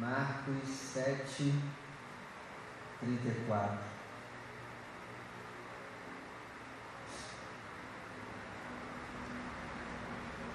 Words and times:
Marcos 0.00 0.68
7, 0.94 1.52
34. 3.00 3.78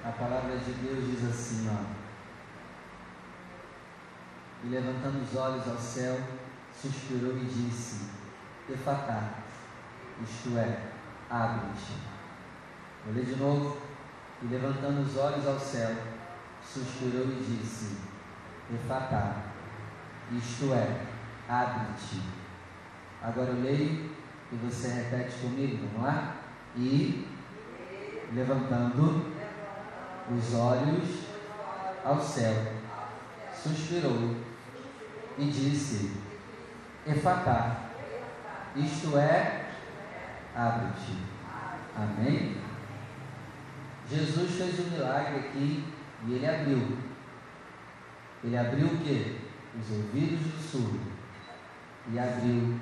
A 0.05 0.11
palavra 0.13 0.57
de 0.57 0.71
Deus 0.71 1.05
diz 1.07 1.29
assim, 1.29 1.69
ó. 1.69 1.83
E 4.63 4.69
levantando 4.69 5.21
os 5.21 5.35
olhos 5.35 5.67
ao 5.67 5.77
céu, 5.77 6.17
suspirou 6.73 7.37
e 7.37 7.43
disse: 7.43 8.11
Efatá, 8.69 9.39
isto 10.21 10.57
é, 10.57 10.93
abre-te. 11.29 11.97
Vou 13.03 13.13
ler 13.13 13.25
de 13.25 13.35
novo. 13.35 13.77
E 14.41 14.45
levantando 14.45 15.01
os 15.01 15.17
olhos 15.17 15.45
ao 15.45 15.59
céu, 15.59 15.93
suspirou 16.63 17.25
e 17.25 17.43
disse: 17.43 18.12
Efatá, 18.71 19.35
isto 20.31 20.73
é, 20.73 21.01
abre-te. 21.49 22.21
Agora 23.21 23.49
eu 23.49 23.61
leio 23.61 24.11
e 24.51 24.55
você 24.55 24.87
repete 24.87 25.37
comigo, 25.39 25.87
vamos 25.93 26.07
lá? 26.07 26.35
E 26.75 27.27
levantando 28.33 29.33
os 30.31 30.53
olhos 30.53 31.25
ao 32.05 32.19
céu, 32.21 32.53
suspirou 33.53 34.35
e 35.37 35.45
disse: 35.45 36.11
Efatá, 37.05 37.89
isto 38.75 39.17
é, 39.17 39.65
abre-te. 40.55 41.17
Amém? 41.95 42.57
Jesus 44.09 44.51
fez 44.51 44.79
um 44.79 44.91
milagre 44.91 45.37
aqui 45.37 45.83
e 46.25 46.33
ele 46.33 46.47
abriu. 46.47 47.12
Ele 48.43 48.57
abriu 48.57 48.87
o 48.87 48.97
que? 48.97 49.41
Os 49.79 49.91
ouvidos 49.91 50.39
do 50.39 50.61
surdo 50.61 51.13
e 52.11 52.19
abriu 52.19 52.79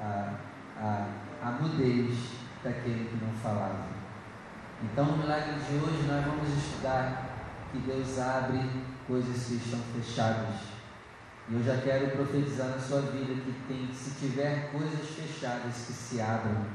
a, 0.00 0.34
a, 0.76 1.06
a 1.42 1.50
mudez 1.52 2.14
daquele 2.62 3.08
que 3.08 3.24
não 3.24 3.32
falava. 3.32 3.86
Então, 4.82 5.04
no 5.06 5.18
milagre 5.18 5.54
de 5.54 5.76
hoje, 5.76 6.06
nós 6.06 6.24
vamos 6.24 6.48
estudar 6.48 7.34
que 7.72 7.78
Deus 7.78 8.18
abre 8.18 8.60
coisas 9.06 9.46
que 9.46 9.54
estão 9.54 9.80
fechadas. 9.94 10.74
E 11.48 11.54
eu 11.54 11.62
já 11.62 11.78
quero 11.78 12.10
profetizar 12.10 12.68
na 12.68 12.78
sua 12.78 13.00
vida 13.02 13.34
que 13.34 13.52
tem, 13.66 13.92
se 13.92 14.18
tiver 14.18 14.70
coisas 14.70 15.08
fechadas, 15.10 15.86
que 15.86 15.92
se 15.92 16.20
abram. 16.20 16.66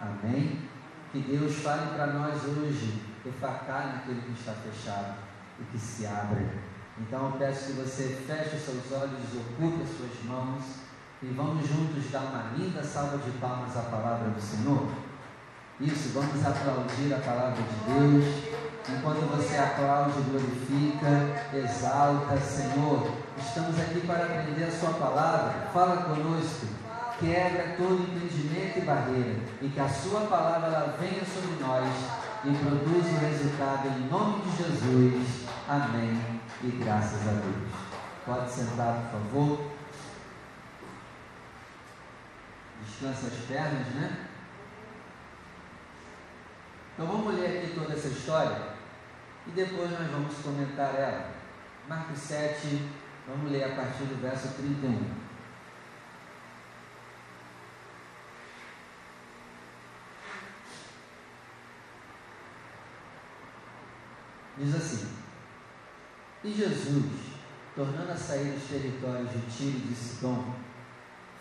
Amém? 0.00 0.60
Que 1.12 1.20
Deus 1.20 1.56
fale 1.56 1.94
para 1.94 2.08
nós 2.08 2.44
hoje, 2.44 3.02
efacar 3.24 3.94
naquele 3.94 4.20
que 4.20 4.32
está 4.32 4.52
fechado 4.52 5.18
e 5.60 5.64
que 5.64 5.78
se 5.78 6.06
abra. 6.06 6.75
Então 6.98 7.26
eu 7.26 7.32
peço 7.32 7.66
que 7.66 7.72
você 7.72 8.22
feche 8.26 8.56
seus 8.58 8.92
olhos, 8.92 9.20
ocupe 9.34 9.82
as 9.82 9.96
suas 9.96 10.24
mãos 10.24 10.62
e 11.22 11.26
vamos 11.26 11.68
juntos 11.68 12.10
dar 12.10 12.20
uma 12.20 12.52
linda 12.56 12.82
salva 12.82 13.18
de 13.18 13.30
palmas 13.38 13.76
à 13.76 13.82
palavra 13.82 14.30
do 14.30 14.40
Senhor. 14.40 14.88
Isso, 15.78 16.10
vamos 16.14 16.44
aplaudir 16.46 17.12
a 17.12 17.18
palavra 17.18 17.62
de 17.62 17.92
Deus. 17.92 18.56
Enquanto 18.88 19.28
você 19.36 19.58
aplaude, 19.58 20.22
glorifica, 20.22 21.56
exalta, 21.56 22.38
Senhor. 22.38 23.10
Estamos 23.36 23.78
aqui 23.78 24.00
para 24.06 24.24
aprender 24.24 24.64
a 24.64 24.70
Sua 24.70 24.94
palavra. 24.94 25.68
Fala 25.74 25.96
conosco. 26.04 26.66
Quebra 27.20 27.74
todo 27.76 28.02
impedimento 28.02 28.78
e 28.78 28.82
barreira. 28.82 29.36
E 29.60 29.68
que 29.68 29.80
a 29.80 29.88
Sua 29.88 30.20
palavra 30.22 30.68
ela 30.68 30.96
venha 30.98 31.24
sobre 31.24 31.62
nós 31.62 31.92
e 32.44 32.54
produza 32.64 33.10
o 33.10 33.18
resultado 33.18 33.88
em 33.88 34.08
nome 34.08 34.42
de 34.42 34.56
Jesus. 34.56 35.46
Amém. 35.68 36.35
E 36.66 36.70
graças 36.82 37.28
a 37.28 37.30
Deus. 37.30 37.72
Pode 38.24 38.50
sentar, 38.50 39.02
por 39.02 39.20
favor. 39.20 39.70
Descansa 42.84 43.28
as 43.28 43.44
pernas, 43.44 43.86
né? 43.94 44.26
Então 46.92 47.06
vamos 47.06 47.36
ler 47.36 47.58
aqui 47.58 47.72
toda 47.72 47.94
essa 47.94 48.08
história 48.08 48.74
e 49.46 49.50
depois 49.52 49.92
nós 49.92 50.10
vamos 50.10 50.34
comentar 50.38 50.92
ela. 50.96 51.30
Marcos 51.88 52.18
7, 52.18 52.90
vamos 53.28 53.52
ler 53.52 53.62
a 53.62 53.76
partir 53.76 54.02
do 54.02 54.20
verso 54.20 54.48
31. 54.56 55.14
Diz 64.58 64.74
assim: 64.74 65.25
E 66.46 66.54
Jesus, 66.54 67.12
tornando 67.74 68.12
a 68.12 68.16
sair 68.16 68.52
dos 68.52 68.68
territórios 68.68 69.28
de 69.32 69.40
Tiro 69.50 69.78
e 69.78 69.80
de 69.80 69.94
Sidom, 69.96 70.54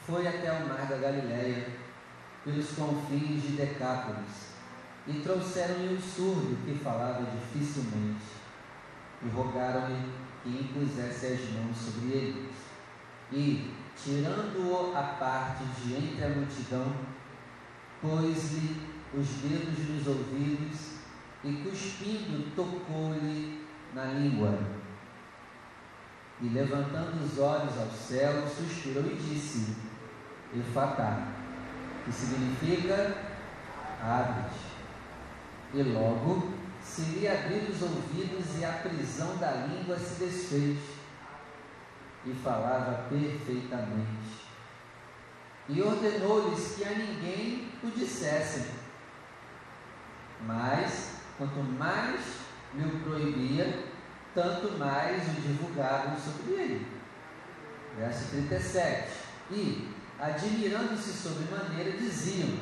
foi 0.03 0.27
até 0.27 0.51
o 0.51 0.67
mar 0.67 0.87
da 0.87 0.97
Galileia, 0.97 1.67
pelos 2.43 2.71
confins 2.71 3.43
de 3.43 3.49
Decápolis 3.49 4.55
e 5.05 5.19
trouxeram-lhe 5.19 5.93
o 5.93 6.01
surdo 6.01 6.57
que 6.65 6.83
falava 6.83 7.23
dificilmente, 7.23 8.25
e 9.23 9.29
rogaram-lhe 9.29 10.11
que 10.41 10.49
impusesse 10.49 11.27
as 11.27 11.51
mãos 11.51 11.77
sobre 11.77 12.11
ele. 12.11 12.49
E, 13.31 13.75
tirando-o 13.95 14.97
à 14.97 15.03
parte 15.03 15.65
de 15.65 15.97
entre 15.97 16.25
a 16.25 16.29
multidão, 16.29 16.91
pôs-lhe 18.01 18.81
os 19.13 19.27
dedos 19.27 19.87
nos 19.87 20.07
ouvidos 20.07 20.95
e, 21.43 21.53
cuspindo, 21.63 22.55
tocou-lhe 22.55 23.63
na 23.93 24.05
língua. 24.05 24.83
E, 26.41 26.49
levantando 26.49 27.23
os 27.23 27.39
olhos 27.39 27.77
ao 27.77 27.89
céu, 27.89 28.43
suspirou 28.47 29.05
e 29.05 29.15
disse: 29.15 29.75
Efatá, 30.53 31.27
que 32.03 32.11
significa 32.11 33.15
abre-te. 34.01 34.75
E 35.73 35.83
logo 35.83 36.53
se 36.81 37.01
lhe 37.01 37.27
abriram 37.27 37.69
os 37.69 37.81
ouvidos 37.81 38.59
e 38.59 38.65
a 38.65 38.73
prisão 38.73 39.37
da 39.37 39.51
língua 39.51 39.97
se 39.97 40.23
desfez, 40.23 40.77
e 42.25 42.33
falava 42.33 43.09
perfeitamente. 43.09 44.45
E 45.67 45.81
ordenou-lhes 45.81 46.75
que 46.75 46.83
a 46.83 46.91
ninguém 46.91 47.71
o 47.83 47.89
dissessem. 47.89 48.67
Mas, 50.45 51.15
quanto 51.37 51.59
mais 51.63 52.21
lhe 52.75 52.99
proibia, 52.99 53.84
tanto 54.35 54.77
mais 54.77 55.23
o 55.29 55.41
divulgavam 55.41 56.15
sobre 56.19 56.53
ele. 56.53 56.87
Verso 57.97 58.29
37. 58.29 59.11
E, 59.51 59.89
admirando-se 60.19 61.13
sobremaneira, 61.13 61.97
diziam: 61.97 62.59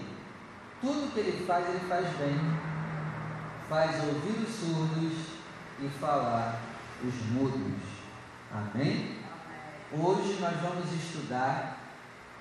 Tudo 0.80 1.12
que 1.14 1.20
ele 1.20 1.46
faz, 1.46 1.68
ele 1.68 1.86
faz 1.90 2.08
bem 2.18 2.74
faz 3.70 3.96
ouvir 4.04 4.44
os 4.44 4.56
surdos 4.56 5.14
e 5.80 5.90
falar 6.00 6.60
os 7.04 7.16
mudos. 7.32 7.82
Amém? 8.52 9.18
Hoje 9.92 10.38
nós 10.40 10.60
vamos 10.62 10.92
estudar 10.94 11.80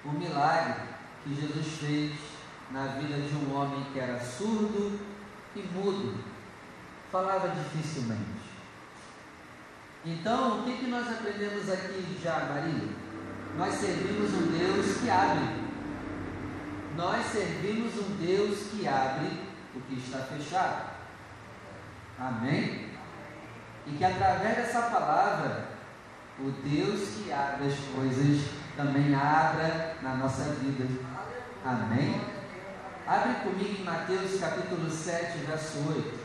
o 0.04 0.10
milagre 0.10 0.82
que 1.24 1.34
Jesus 1.34 1.78
fez 1.78 2.12
na 2.70 2.86
vida 2.98 3.16
de 3.16 3.34
um 3.34 3.54
homem 3.54 3.84
que 3.92 3.98
era 3.98 4.18
surdo 4.20 4.98
e 5.54 5.62
mudo, 5.74 6.22
falava 7.10 7.48
dificilmente. 7.48 8.41
Então, 10.04 10.60
o 10.60 10.64
que, 10.64 10.78
que 10.78 10.86
nós 10.90 11.08
aprendemos 11.08 11.70
aqui 11.70 12.18
já, 12.22 12.40
Maria? 12.40 12.88
Nós 13.56 13.74
servimos 13.74 14.34
um 14.34 14.46
Deus 14.58 14.98
que 14.98 15.08
abre. 15.08 15.62
Nós 16.96 17.26
servimos 17.26 17.94
um 17.94 18.16
Deus 18.16 18.58
que 18.70 18.88
abre 18.88 19.28
o 19.74 19.80
que 19.80 19.94
está 19.94 20.18
fechado. 20.18 20.90
Amém? 22.18 22.90
E 23.86 23.92
que 23.92 24.04
através 24.04 24.56
dessa 24.56 24.82
palavra, 24.82 25.68
o 26.38 26.50
Deus 26.50 27.08
que 27.16 27.32
abre 27.32 27.66
as 27.66 27.78
coisas 27.94 28.42
também 28.76 29.14
abra 29.14 29.96
na 30.02 30.16
nossa 30.16 30.44
vida. 30.54 30.84
Amém? 31.64 32.20
Abre 33.06 33.34
comigo 33.44 33.80
em 33.80 33.84
Mateus 33.84 34.40
capítulo 34.40 34.90
7, 34.90 35.38
verso 35.46 35.78
8. 35.88 36.21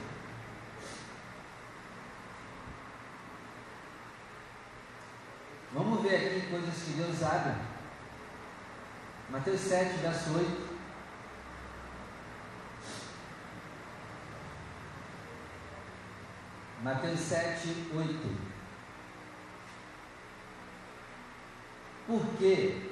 Vamos 5.77 6.01
ver 6.01 6.15
aqui 6.15 6.47
coisas 6.50 6.74
que 6.74 6.94
Deus 6.94 7.21
abre. 7.21 7.53
Mateus 9.29 9.62
7, 9.62 9.97
verso 9.97 10.31
8. 10.35 10.69
Mateus 16.81 17.19
7, 17.19 17.91
8. 17.95 18.38
Porque 22.07 22.89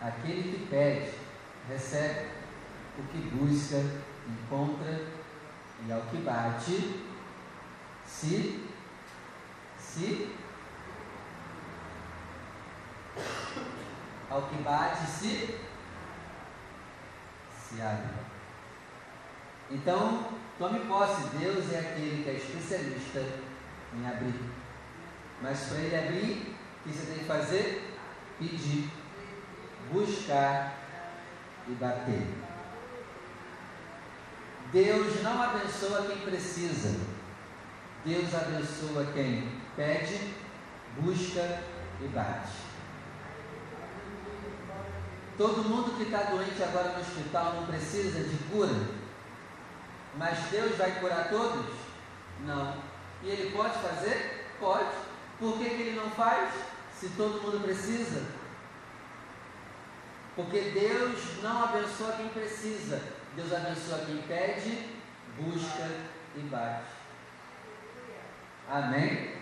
aquele 0.00 0.52
que 0.52 0.66
pede, 0.70 1.12
recebe, 1.68 2.30
o 2.98 3.02
que 3.08 3.18
busca, 3.36 3.76
encontra, 4.26 5.04
e 5.86 5.92
ao 5.92 6.00
que 6.06 6.16
bate, 6.16 7.04
se, 8.06 8.66
se, 9.78 10.34
Ao 14.32 14.42
que 14.42 14.56
bate 14.62 15.06
se 15.06 15.60
se 17.72 17.82
abre. 17.82 18.08
Então, 19.70 20.26
tome 20.58 20.80
posse, 20.80 21.28
Deus 21.36 21.72
é 21.72 21.80
aquele 21.80 22.22
que 22.22 22.30
é 22.30 22.34
especialista 22.34 23.20
em 23.94 24.06
abrir. 24.06 24.40
Mas 25.42 25.68
para 25.68 25.78
ele 25.78 25.96
abrir, 25.96 26.56
o 26.80 26.82
que 26.82 26.94
você 26.94 27.06
tem 27.06 27.18
que 27.18 27.24
fazer? 27.24 27.94
Pedir, 28.38 28.90
buscar 29.92 30.76
e 31.68 31.72
bater. 31.72 32.26
Deus 34.72 35.22
não 35.22 35.42
abençoa 35.42 36.06
quem 36.06 36.18
precisa. 36.18 36.98
Deus 38.04 38.34
abençoa 38.34 39.06
quem 39.12 39.60
pede, 39.76 40.34
busca 40.98 41.62
e 42.00 42.08
bate. 42.08 42.61
Todo 45.38 45.64
mundo 45.64 45.96
que 45.96 46.04
está 46.04 46.24
doente 46.24 46.62
agora 46.62 46.92
no 46.92 47.00
hospital 47.00 47.54
não 47.54 47.66
precisa 47.66 48.22
de 48.22 48.36
cura? 48.50 49.02
Mas 50.16 50.38
Deus 50.50 50.76
vai 50.76 50.90
curar 51.00 51.30
todos? 51.30 51.74
Não. 52.44 52.76
E 53.22 53.28
Ele 53.28 53.50
pode 53.56 53.78
fazer? 53.78 54.46
Pode. 54.60 54.90
Por 55.38 55.58
que, 55.58 55.64
que 55.64 55.82
Ele 55.82 56.00
não 56.00 56.10
faz? 56.10 56.52
Se 56.98 57.08
todo 57.10 57.42
mundo 57.42 57.62
precisa? 57.62 58.22
Porque 60.36 60.60
Deus 60.60 61.42
não 61.42 61.64
abençoa 61.64 62.12
quem 62.12 62.28
precisa, 62.28 63.02
Deus 63.36 63.52
abençoa 63.52 63.98
quem 64.06 64.22
pede, 64.22 64.88
busca 65.38 65.88
e 66.36 66.40
bate. 66.40 66.90
Amém? 68.68 69.34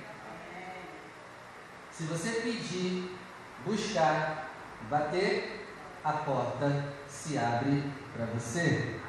Se 1.92 2.04
você 2.04 2.40
pedir, 2.40 3.16
buscar, 3.64 4.50
bater, 4.88 5.59
a 6.04 6.12
porta 6.12 6.84
se 7.08 7.36
abre 7.36 7.82
para 8.14 8.26
você. 8.26 9.00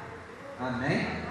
Amém? 0.58 1.22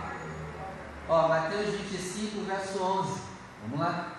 Ó, 1.07 1.27
Mateus 1.27 1.75
25, 1.75 2.45
verso 2.45 2.81
11. 2.81 3.21
Vamos 3.63 3.79
lá. 3.79 4.17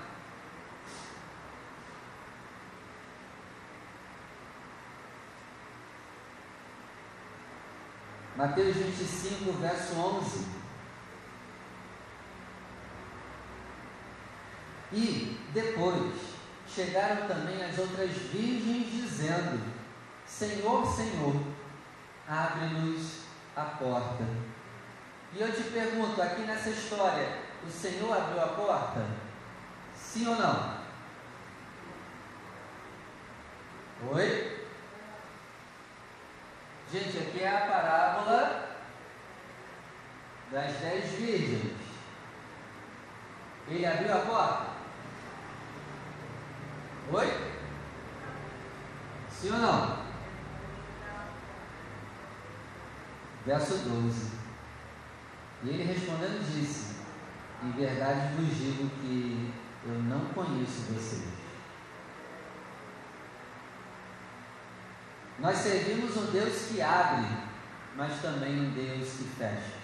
Mateus 8.36 8.76
25, 8.76 9.52
verso 9.52 9.94
11. 9.94 10.46
E 14.92 15.40
depois 15.52 16.12
chegaram 16.66 17.26
também 17.26 17.64
as 17.64 17.78
outras 17.78 18.10
virgens 18.10 18.90
dizendo: 18.90 19.81
Senhor, 20.38 20.86
Senhor, 20.86 21.34
abre-nos 22.26 23.20
a 23.54 23.62
porta. 23.62 24.24
E 25.34 25.40
eu 25.40 25.54
te 25.54 25.62
pergunto, 25.64 26.20
aqui 26.20 26.42
nessa 26.42 26.70
história, 26.70 27.38
o 27.64 27.70
Senhor 27.70 28.16
abriu 28.16 28.42
a 28.42 28.48
porta? 28.48 29.06
Sim 29.94 30.28
ou 30.28 30.36
não? 30.36 30.78
Oi? 34.10 34.66
Gente, 36.90 37.18
aqui 37.18 37.42
é 37.42 37.48
a 37.48 37.66
parábola 37.66 38.78
das 40.50 40.72
dez 40.78 41.10
virgens. 41.12 41.76
Ele 43.68 43.86
abriu 43.86 44.14
a 44.14 44.18
porta? 44.20 44.66
Oi? 47.12 47.52
Sim 49.30 49.52
ou 49.52 49.58
não? 49.58 50.01
Verso 53.44 53.78
12. 53.78 54.30
E 55.64 55.68
ele 55.68 55.84
respondendo 55.84 56.44
disse: 56.44 56.96
Em 57.62 57.70
verdade 57.72 58.34
vos 58.34 58.56
digo 58.56 58.88
que 59.00 59.52
eu 59.84 59.94
não 60.02 60.26
conheço 60.26 60.92
vocês. 60.92 61.42
Nós 65.38 65.56
servimos 65.56 66.16
um 66.16 66.30
Deus 66.30 66.66
que 66.66 66.80
abre, 66.80 67.26
mas 67.96 68.20
também 68.20 68.60
um 68.60 68.70
Deus 68.70 69.08
que 69.14 69.24
fecha. 69.24 69.82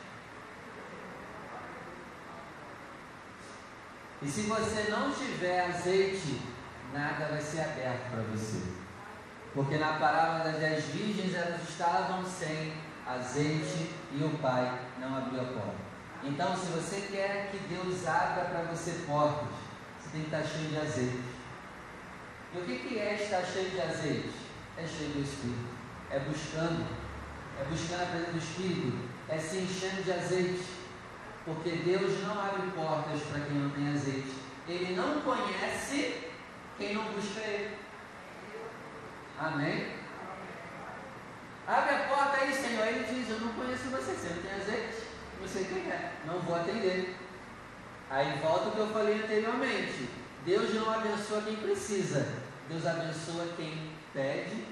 E 4.20 4.28
se 4.28 4.42
você 4.42 4.90
não 4.90 5.12
tiver 5.12 5.66
azeite, 5.66 6.40
nada 6.92 7.26
vai 7.26 7.40
ser 7.40 7.60
aberto 7.60 8.10
para 8.10 8.22
você. 8.22 8.62
Porque 9.54 9.78
na 9.78 9.94
parábola 9.94 10.44
das 10.44 10.60
dez 10.60 10.84
virgens 10.86 11.34
elas 11.34 11.68
estavam 11.68 12.24
sem 12.24 12.72
azeite 13.08 13.90
e 14.12 14.22
o 14.22 14.38
pai 14.38 14.80
não 14.98 15.16
abriu 15.16 15.40
a 15.40 15.44
porta. 15.44 15.88
Então, 16.22 16.54
se 16.56 16.66
você 16.66 17.08
quer 17.10 17.50
que 17.50 17.58
Deus 17.72 18.06
abra 18.06 18.44
para 18.46 18.62
você 18.62 19.04
portas, 19.06 19.48
você 19.98 20.10
tem 20.12 20.20
que 20.22 20.26
estar 20.26 20.42
cheio 20.42 20.68
de 20.68 20.76
azeite. 20.78 21.22
E 22.54 22.58
o 22.58 22.64
que, 22.64 22.78
que 22.78 22.98
é 22.98 23.14
estar 23.14 23.42
cheio 23.42 23.70
de 23.70 23.80
azeite? 23.80 24.30
É 24.76 24.86
cheio 24.86 25.10
do 25.10 25.22
Espírito. 25.22 25.68
É 26.10 26.18
buscando. 26.20 26.86
É 27.60 27.64
buscando 27.64 28.02
a 28.02 28.06
presença 28.06 28.32
do 28.32 28.38
Espírito. 28.38 29.08
É 29.28 29.38
se 29.38 29.58
enchendo 29.58 30.02
de 30.02 30.12
azeite. 30.12 30.64
Porque 31.44 31.70
Deus 31.70 32.22
não 32.22 32.40
abre 32.40 32.70
portas 32.72 33.20
para 33.22 33.40
quem 33.40 33.56
não 33.56 33.70
tem 33.70 33.88
azeite. 33.88 34.34
Ele 34.66 34.94
não 34.94 35.20
conhece 35.20 36.30
quem 36.76 36.94
não 36.94 37.04
busca 37.12 37.40
Ele. 37.40 37.76
Amém? 39.38 39.97
Abre 41.68 41.96
a 41.96 41.98
porta 42.08 42.38
aí, 42.38 42.54
Senhor. 42.54 42.86
Ele 42.86 43.04
diz: 43.04 43.28
Eu 43.28 43.40
não 43.40 43.52
conheço 43.52 43.90
você, 43.90 44.12
você 44.12 44.34
não 44.34 44.42
tem 44.42 44.52
azeite? 44.52 45.02
Você 45.42 45.64
quem 45.64 45.90
é? 45.92 46.14
Não 46.24 46.40
vou 46.40 46.56
atender. 46.56 47.14
Aí 48.08 48.38
volta 48.38 48.70
o 48.70 48.72
que 48.72 48.78
eu 48.78 48.88
falei 48.88 49.22
anteriormente: 49.22 50.08
Deus 50.46 50.74
não 50.74 50.90
abençoa 50.90 51.42
quem 51.42 51.56
precisa, 51.56 52.26
Deus 52.70 52.86
abençoa 52.86 53.48
quem 53.54 53.92
pede, 54.14 54.64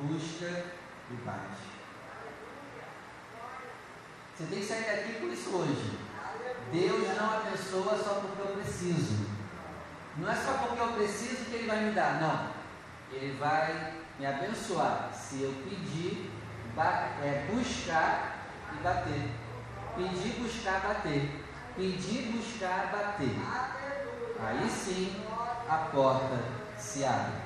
busca 0.00 0.64
e 1.08 1.14
bate. 1.24 1.62
Você 4.36 4.44
tem 4.46 4.58
que 4.58 4.66
sair 4.66 4.86
daqui 4.86 5.20
com 5.20 5.28
isso 5.28 5.50
hoje. 5.50 5.98
Deus 6.72 7.16
não 7.16 7.32
abençoa 7.32 7.96
só 7.96 8.14
porque 8.14 8.42
eu 8.42 8.56
preciso. 8.56 9.26
Não 10.16 10.28
é 10.28 10.34
só 10.34 10.54
porque 10.54 10.80
eu 10.80 10.92
preciso 10.94 11.44
que 11.44 11.54
Ele 11.54 11.68
vai 11.68 11.84
me 11.84 11.92
dar, 11.92 12.20
não. 12.20 12.53
Ele 13.14 13.36
vai 13.38 13.94
me 14.18 14.26
abençoar 14.26 15.10
se 15.12 15.42
eu 15.42 15.52
pedir, 15.64 16.30
é, 17.22 17.46
buscar 17.50 18.48
e 18.72 18.82
bater. 18.82 19.30
Pedir, 19.96 20.40
buscar, 20.40 20.80
bater. 20.80 21.44
Pedir, 21.76 22.32
buscar, 22.32 22.90
bater. 22.92 23.36
Aí 24.40 24.68
sim 24.68 25.24
a 25.68 25.76
porta 25.90 26.38
se 26.78 27.04
abre. 27.04 27.44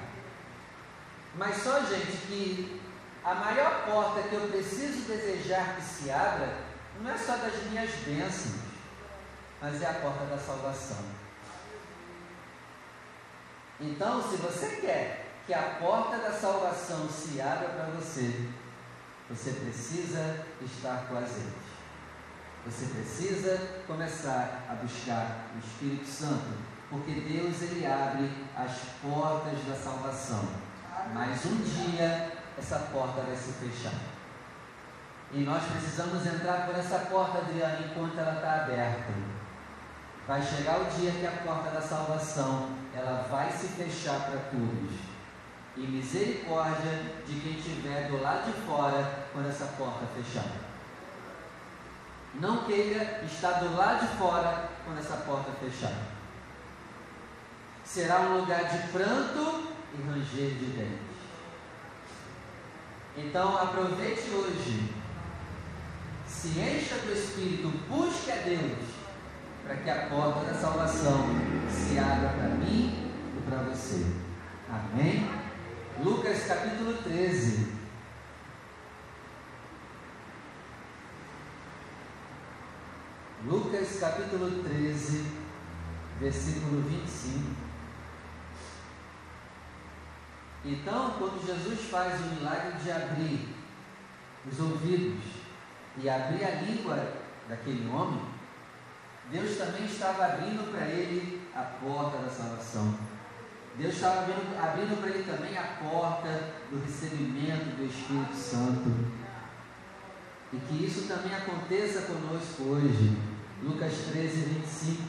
Mas 1.34 1.56
só, 1.62 1.80
gente, 1.84 2.16
que 2.26 2.80
a 3.24 3.34
maior 3.34 3.84
porta 3.84 4.28
que 4.28 4.34
eu 4.34 4.48
preciso 4.48 5.06
desejar 5.06 5.76
que 5.76 5.82
se 5.82 6.10
abra 6.10 6.56
não 7.00 7.10
é 7.10 7.18
só 7.18 7.36
das 7.36 7.62
minhas 7.64 7.90
bênçãos, 7.90 8.60
mas 9.60 9.82
é 9.82 9.86
a 9.86 9.94
porta 9.94 10.24
da 10.24 10.38
salvação. 10.38 11.04
Então, 13.80 14.22
se 14.22 14.36
você 14.36 14.76
quer 14.80 15.27
que 15.48 15.54
a 15.54 15.76
porta 15.80 16.18
da 16.18 16.30
salvação 16.30 17.08
se 17.08 17.40
abra 17.40 17.70
para 17.70 17.86
você, 17.86 18.50
você 19.30 19.52
precisa 19.52 20.44
estar 20.60 21.06
com. 21.08 21.14
Você 22.66 22.84
precisa 22.94 23.58
começar 23.86 24.66
a 24.68 24.74
buscar 24.74 25.46
o 25.54 25.58
Espírito 25.58 26.06
Santo, 26.06 26.50
porque 26.90 27.12
Deus 27.12 27.62
ele 27.62 27.86
abre 27.86 28.30
as 28.54 28.72
portas 29.00 29.64
da 29.66 29.74
salvação. 29.74 30.46
Mas 31.14 31.46
um 31.46 31.56
dia 31.62 32.30
essa 32.58 32.80
porta 32.92 33.22
vai 33.22 33.34
se 33.34 33.52
fechar. 33.52 33.98
E 35.32 35.38
nós 35.44 35.62
precisamos 35.64 36.26
entrar 36.26 36.66
por 36.66 36.78
essa 36.78 36.98
porta, 37.10 37.38
Adriana, 37.38 37.86
enquanto 37.86 38.18
ela 38.18 38.34
está 38.34 38.64
aberta. 38.64 39.14
Vai 40.26 40.42
chegar 40.42 40.78
o 40.78 40.84
dia 41.00 41.10
que 41.12 41.26
a 41.26 41.42
porta 41.42 41.70
da 41.70 41.80
salvação 41.80 42.68
ela 42.94 43.26
vai 43.30 43.50
se 43.50 43.68
fechar 43.68 44.26
para 44.26 44.40
todos 44.50 45.17
e 45.78 45.86
misericórdia 45.86 46.90
de 47.24 47.40
quem 47.40 47.52
estiver 47.52 48.08
do 48.08 48.20
lado 48.20 48.46
de 48.46 48.60
fora 48.66 49.28
quando 49.32 49.48
essa 49.48 49.66
porta 49.78 50.06
fechar. 50.16 50.50
Não 52.34 52.64
queira 52.64 53.22
estar 53.24 53.52
do 53.60 53.76
lado 53.76 54.06
de 54.06 54.16
fora 54.18 54.70
quando 54.84 54.98
essa 54.98 55.16
porta 55.18 55.52
fechar. 55.52 55.94
Será 57.84 58.20
um 58.22 58.40
lugar 58.40 58.64
de 58.64 58.88
pranto 58.88 59.72
e 59.94 60.02
ranger 60.02 60.50
de 60.50 60.66
dentes. 60.66 61.18
Então 63.16 63.56
aproveite 63.56 64.30
hoje, 64.30 64.92
se 66.26 66.48
encha 66.48 66.96
do 66.96 67.12
Espírito, 67.12 67.68
busque 67.88 68.30
a 68.30 68.36
Deus, 68.36 68.88
para 69.64 69.76
que 69.76 69.90
a 69.90 70.06
porta 70.08 70.44
da 70.44 70.54
salvação 70.54 71.24
se 71.70 71.98
abra 71.98 72.28
para 72.30 72.48
mim 72.56 73.12
e 73.36 73.42
para 73.48 73.58
você. 73.62 74.06
Amém? 74.68 75.37
Lucas 76.00 76.46
capítulo 76.46 77.02
13. 77.02 77.72
Lucas 83.44 83.98
capítulo 83.98 84.62
13, 84.62 85.24
versículo 86.20 86.82
25. 86.82 87.68
Então, 90.64 91.14
quando 91.18 91.44
Jesus 91.44 91.90
faz 91.90 92.20
o 92.20 92.34
milagre 92.34 92.78
de 92.78 92.92
abrir 92.92 93.48
os 94.46 94.60
ouvidos 94.60 95.24
e 95.96 96.08
abrir 96.08 96.44
a 96.44 96.62
língua 96.62 97.12
daquele 97.48 97.88
homem, 97.88 98.24
Deus 99.32 99.56
também 99.58 99.84
estava 99.84 100.26
abrindo 100.26 100.70
para 100.70 100.86
ele 100.86 101.42
a 101.56 101.62
porta 101.62 102.18
da 102.18 102.28
salvação. 102.28 103.17
Deus 103.78 103.94
estava 103.94 104.22
abrindo, 104.22 104.60
abrindo 104.60 105.00
para 105.00 105.10
ele 105.10 105.22
também 105.22 105.56
a 105.56 105.62
porta 105.62 106.52
do 106.68 106.82
recebimento 106.84 107.76
do 107.76 107.84
Espírito 107.86 108.34
Santo. 108.34 108.90
E 110.52 110.56
que 110.56 110.84
isso 110.84 111.06
também 111.06 111.32
aconteça 111.32 112.02
conosco 112.02 112.64
hoje. 112.64 113.16
Lucas 113.62 113.92
13, 114.10 114.36
25. 114.36 115.02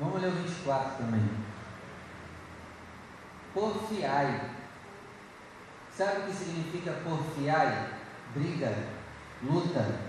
Vamos 0.00 0.20
ler 0.20 0.28
o 0.28 0.32
24 0.32 0.96
também. 0.96 1.30
Porfiai. 3.54 4.50
Sabe 5.96 6.22
o 6.22 6.24
que 6.24 6.32
significa 6.32 6.90
porfiai? 7.04 7.88
Briga, 8.34 8.76
luta. 9.44 10.03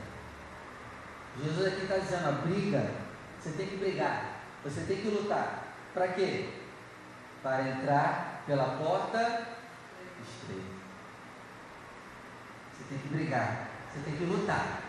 Jesus 1.44 1.68
aqui 1.68 1.82
está 1.82 1.98
dizendo, 1.98 2.30
a 2.30 2.32
briga, 2.32 2.92
você 3.40 3.50
tem 3.52 3.68
que 3.68 3.78
brigar, 3.78 4.40
você 4.64 4.82
tem 4.82 4.98
que 4.98 5.10
lutar. 5.10 5.64
Para 5.94 6.08
quê? 6.10 6.50
Para 7.44 7.70
entrar 7.70 8.44
pela 8.46 8.78
porta 8.78 9.48
estreita. 10.24 10.76
Você 12.74 12.84
tem 12.90 12.98
que 13.00 13.08
brigar, 13.10 13.68
você 13.92 14.00
tem 14.04 14.16
que 14.16 14.24
lutar. 14.24 14.82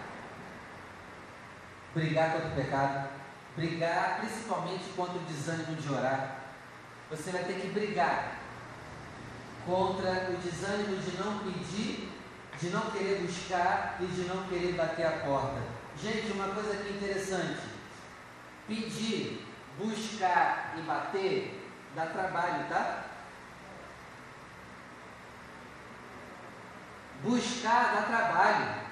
Brigar 1.94 2.32
contra 2.32 2.48
o 2.48 2.54
pecado, 2.54 3.08
brigar 3.56 4.20
principalmente 4.20 4.84
contra 4.96 5.16
o 5.16 5.24
desânimo 5.24 5.74
de 5.76 5.92
orar. 5.92 6.40
Você 7.10 7.30
vai 7.30 7.44
ter 7.44 7.60
que 7.60 7.68
brigar 7.68 8.36
contra 9.64 10.30
o 10.30 10.36
desânimo 10.36 10.96
de 10.96 11.16
não 11.16 11.38
pedir, 11.40 12.12
de 12.60 12.68
não 12.70 12.90
querer 12.90 13.22
buscar 13.22 13.96
e 14.00 14.06
de 14.06 14.22
não 14.22 14.44
querer 14.44 14.74
bater 14.74 15.06
a 15.06 15.10
porta. 15.10 15.75
Gente, 16.02 16.32
uma 16.32 16.48
coisa 16.48 16.72
aqui 16.74 16.92
interessante: 16.92 17.60
pedir, 18.68 19.46
buscar 19.78 20.74
e 20.78 20.82
bater 20.82 21.62
dá 21.94 22.06
trabalho, 22.06 22.68
tá? 22.68 23.04
Buscar 27.22 27.94
dá 27.94 28.02
trabalho. 28.02 28.86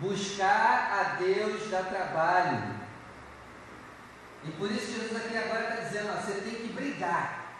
Buscar 0.00 0.92
a 0.92 1.02
Deus 1.16 1.70
dá 1.70 1.82
trabalho. 1.82 2.80
E 4.44 4.50
por 4.52 4.70
isso 4.70 4.92
Jesus 4.92 5.16
aqui 5.16 5.36
agora 5.36 5.68
está 5.68 5.82
dizendo, 5.82 6.10
ó, 6.10 6.20
você 6.20 6.40
tem 6.40 6.54
que 6.54 6.72
brigar 6.72 7.56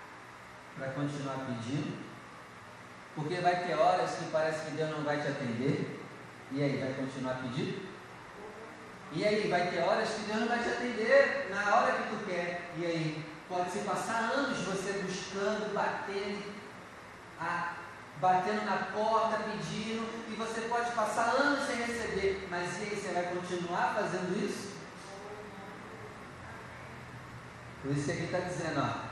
para 0.76 0.92
continuar 0.92 1.46
pedindo. 1.46 1.98
Porque 3.14 3.34
vai 3.36 3.66
ter 3.66 3.74
horas 3.74 4.16
que 4.16 4.30
parece 4.30 4.66
que 4.66 4.76
Deus 4.76 4.90
não 4.90 5.02
vai 5.02 5.20
te 5.20 5.28
atender. 5.28 6.00
E 6.52 6.62
aí, 6.62 6.78
vai 6.78 6.94
continuar 6.94 7.34
pedindo? 7.34 7.89
E 9.12 9.24
aí, 9.26 9.48
vai 9.48 9.68
ter 9.68 9.80
horas 9.80 10.08
que 10.08 10.20
Deus 10.22 10.40
não 10.40 10.48
vai 10.48 10.62
te 10.62 10.68
atender 10.68 11.48
na 11.50 11.74
hora 11.74 11.92
que 11.92 12.08
tu 12.10 12.26
quer. 12.26 12.70
E 12.76 12.86
aí, 12.86 13.24
pode 13.48 13.70
se 13.70 13.80
passar 13.80 14.30
anos 14.32 14.58
você 14.58 15.02
buscando, 15.02 15.74
batendo, 15.74 16.44
a, 17.40 17.74
batendo 18.20 18.64
na 18.64 18.76
porta, 18.92 19.38
pedindo, 19.38 20.08
e 20.30 20.36
você 20.36 20.62
pode 20.62 20.92
passar 20.92 21.34
anos 21.34 21.66
sem 21.66 21.76
receber. 21.76 22.46
Mas 22.48 22.78
e 22.78 22.84
aí, 22.84 22.96
você 22.96 23.12
vai 23.12 23.24
continuar 23.34 23.94
fazendo 23.94 24.44
isso? 24.44 24.70
Por 27.82 27.92
isso 27.92 28.04
que 28.04 28.12
aqui 28.12 28.24
está 28.24 28.38
dizendo, 28.40 28.80
ó, 28.80 29.10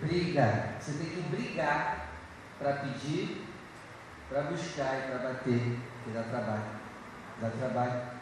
briga. 0.00 0.74
Você 0.80 0.92
tem 0.92 1.06
que 1.06 1.22
brigar 1.30 2.08
para 2.58 2.72
pedir, 2.74 3.46
para 4.28 4.42
buscar 4.42 4.98
e 4.98 5.10
para 5.10 5.18
bater, 5.18 5.78
que 6.04 6.10
dá 6.10 6.22
trabalho. 6.24 6.64
Dá 7.40 7.50
trabalho. 7.50 8.15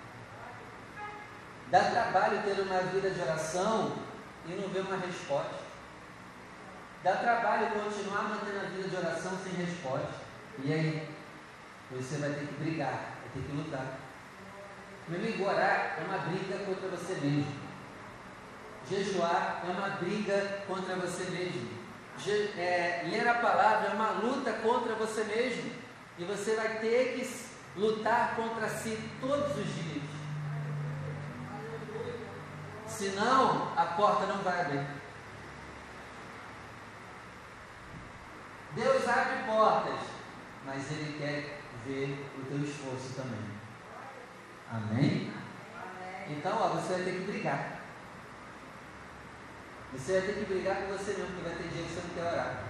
Dá 1.74 1.80
trabalho 1.90 2.40
ter 2.44 2.60
uma 2.62 2.82
vida 2.82 3.10
de 3.10 3.20
oração 3.20 3.96
e 4.46 4.52
não 4.52 4.68
ver 4.68 4.82
uma 4.82 4.96
resposta. 4.96 5.56
Dá 7.02 7.16
trabalho 7.16 7.66
continuar 7.70 8.28
mantendo 8.28 8.60
a 8.60 8.68
vida 8.68 8.88
de 8.88 8.94
oração 8.94 9.36
sem 9.42 9.54
resposta. 9.54 10.20
E 10.62 10.72
aí? 10.72 11.08
Você 11.90 12.18
vai 12.18 12.30
ter 12.30 12.46
que 12.46 12.54
brigar, 12.62 13.16
vai 13.22 13.28
ter 13.34 13.40
que 13.40 13.56
lutar. 13.56 13.98
Meu 15.08 15.18
amigo, 15.18 15.42
orar 15.42 15.98
é 15.98 16.04
uma 16.06 16.18
briga 16.18 16.58
contra 16.64 16.88
você 16.90 17.14
mesmo. 17.14 17.52
Jejuar 18.88 19.64
é 19.66 19.72
uma 19.72 19.88
briga 19.96 20.62
contra 20.68 20.94
você 20.94 21.24
mesmo. 21.24 21.70
Je, 22.18 22.52
é, 22.56 23.04
ler 23.10 23.26
a 23.26 23.34
palavra 23.34 23.88
é 23.88 23.94
uma 23.94 24.10
luta 24.10 24.52
contra 24.62 24.94
você 24.94 25.24
mesmo. 25.24 25.72
E 26.20 26.24
você 26.24 26.54
vai 26.54 26.78
ter 26.78 27.14
que 27.14 27.28
lutar 27.76 28.36
contra 28.36 28.68
si 28.68 28.96
todos 29.20 29.58
os 29.58 29.74
dias. 29.74 30.13
Senão, 32.96 33.72
a 33.76 33.86
porta 33.96 34.26
não 34.26 34.38
vai 34.38 34.60
abrir. 34.60 34.86
Deus 38.76 39.08
abre 39.08 39.42
portas, 39.46 39.98
mas 40.64 40.90
Ele 40.92 41.18
quer 41.18 41.60
ver 41.84 42.30
o 42.38 42.44
teu 42.44 42.58
esforço 42.62 43.14
também. 43.16 43.50
Amém? 44.70 45.32
Então, 46.28 46.56
ó, 46.56 46.68
você 46.68 46.94
vai 46.94 47.02
ter 47.02 47.12
que 47.12 47.32
brigar. 47.32 47.80
Você 49.92 50.12
vai 50.12 50.22
ter 50.22 50.32
que 50.34 50.52
brigar 50.52 50.76
com 50.76 50.92
você 50.92 51.14
mesmo, 51.14 51.26
porque 51.26 51.48
vai 51.48 51.58
ter 51.58 51.68
dia 51.68 51.82
que 51.82 51.92
você 51.92 52.00
não 52.00 52.14
quer 52.14 52.32
orar. 52.32 52.62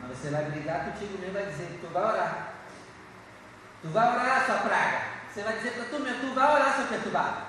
Mas 0.00 0.16
você 0.16 0.30
vai 0.30 0.44
brigar 0.46 0.84
contigo 0.86 1.18
mesmo 1.18 1.38
e 1.38 1.42
vai 1.42 1.46
dizer 1.52 1.66
que 1.66 1.86
tu 1.86 1.92
vai 1.92 2.02
orar. 2.02 2.54
Tu 3.82 3.88
vai 3.88 4.08
orar, 4.08 4.46
sua 4.46 4.56
praga. 4.56 5.02
Você 5.30 5.42
vai 5.42 5.56
dizer 5.58 5.72
para 5.72 5.84
tu 5.84 6.02
mesmo, 6.02 6.28
tu 6.30 6.34
vai 6.34 6.54
orar, 6.54 6.76
seu 6.76 6.86
perturbado. 6.86 7.45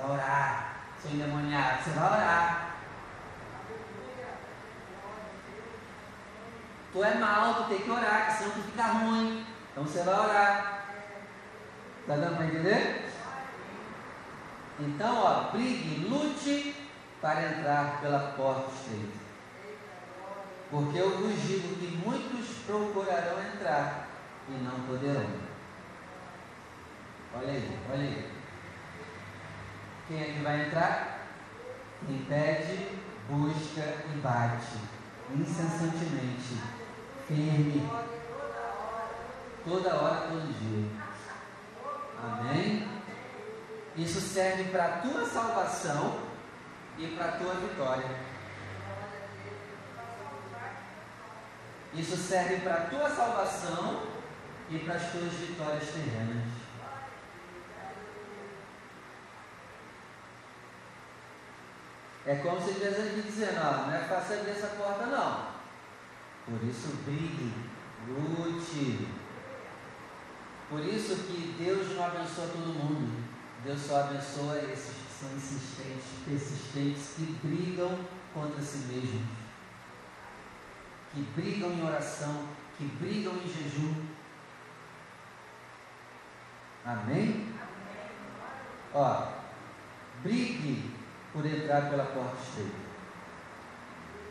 Vai 0.00 0.10
orar, 0.12 0.76
seu 1.00 1.10
endemoniado, 1.10 1.82
você 1.82 1.90
vai 1.90 2.10
orar. 2.10 2.70
Tu 6.92 7.04
é 7.04 7.14
mal, 7.14 7.54
tu 7.54 7.68
tem 7.68 7.78
que 7.80 7.90
orar, 7.90 8.30
senão 8.30 8.50
tu 8.50 8.62
fica 8.62 8.82
ruim. 8.84 9.46
Então 9.70 9.84
você 9.84 10.02
vai 10.02 10.18
orar. 10.18 10.84
Tá 12.06 12.16
dando 12.16 12.36
para 12.36 12.46
entender? 12.46 13.10
Então, 14.80 15.22
ó, 15.22 15.50
brigue, 15.50 16.08
lute 16.08 16.74
para 17.20 17.42
entrar 17.42 18.00
pela 18.00 18.32
porta 18.32 18.72
estreita. 18.74 19.20
Porque 20.70 20.98
eu 20.98 21.18
vos 21.18 21.42
digo 21.42 21.76
que 21.76 21.96
muitos 22.04 22.58
procurarão 22.66 23.42
entrar 23.42 24.08
e 24.48 24.52
não 24.52 24.80
poderão. 24.86 25.50
Olha 27.34 27.52
aí, 27.52 27.78
olha 27.92 28.02
aí. 28.02 28.39
Quem 30.10 30.20
é 30.20 30.24
que 30.24 30.42
vai 30.42 30.66
entrar? 30.66 31.20
Quem 32.04 32.18
pede, 32.24 32.98
busca 33.28 33.80
e 34.12 34.18
bate, 34.18 34.76
incessantemente, 35.32 36.60
firme, 37.28 37.88
toda 39.64 39.94
hora, 39.94 40.26
todo 40.26 40.58
dia. 40.58 40.90
Amém? 42.20 42.88
Isso 43.96 44.20
serve 44.20 44.64
para 44.64 44.84
a 44.84 44.98
tua 44.98 45.24
salvação 45.24 46.18
e 46.98 47.06
para 47.06 47.26
a 47.26 47.32
tua 47.38 47.54
vitória. 47.54 48.16
Isso 51.94 52.16
serve 52.16 52.56
para 52.62 52.74
a 52.74 52.86
tua 52.86 53.08
salvação 53.08 54.06
e 54.70 54.78
para 54.80 54.94
as 54.94 55.12
tuas 55.12 55.32
vitórias 55.34 55.88
terrenas. 55.90 56.59
É 62.30 62.36
como 62.36 62.60
se 62.60 62.78
Deus 62.78 62.96
aqui 62.96 63.22
dizendo, 63.22 63.58
ó, 63.60 63.88
não 63.88 63.92
é 63.92 63.98
fácil 64.04 64.38
abrir 64.38 64.52
essa 64.52 64.68
porta 64.68 65.06
não. 65.06 65.48
Por 66.46 66.62
isso 66.62 66.98
brigue, 67.04 67.52
lute. 68.06 69.08
Por 70.68 70.78
isso 70.78 71.24
que 71.24 71.56
Deus 71.58 71.96
não 71.96 72.04
abençoa 72.04 72.46
todo 72.46 72.72
mundo. 72.72 73.24
Deus 73.64 73.80
só 73.80 74.02
abençoa 74.02 74.58
esses 74.58 74.94
que 74.94 75.12
são 75.12 75.32
insistentes, 75.34 76.04
persistentes, 76.24 77.14
que 77.16 77.36
brigam 77.42 77.98
contra 78.32 78.62
si 78.62 78.78
mesmos, 78.86 79.22
que 81.12 81.22
brigam 81.34 81.72
em 81.72 81.84
oração, 81.84 82.44
que 82.78 82.84
brigam 82.84 83.34
em 83.34 83.48
jejum. 83.48 84.04
Amém? 86.86 87.52
Ó, 88.94 89.32
brigue 90.22 90.99
por 91.32 91.46
entrar 91.46 91.90
pela 91.90 92.04
porta 92.04 92.36
estreita. 92.42 92.90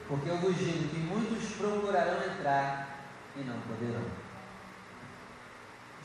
Porque 0.08 0.30
eu 0.30 0.38
vos 0.38 0.58
digo 0.58 0.90
que 0.90 0.98
muitos 0.98 1.52
procurarão 1.56 2.24
entrar 2.24 3.06
e 3.36 3.42
não 3.42 3.60
poderão. 3.62 4.04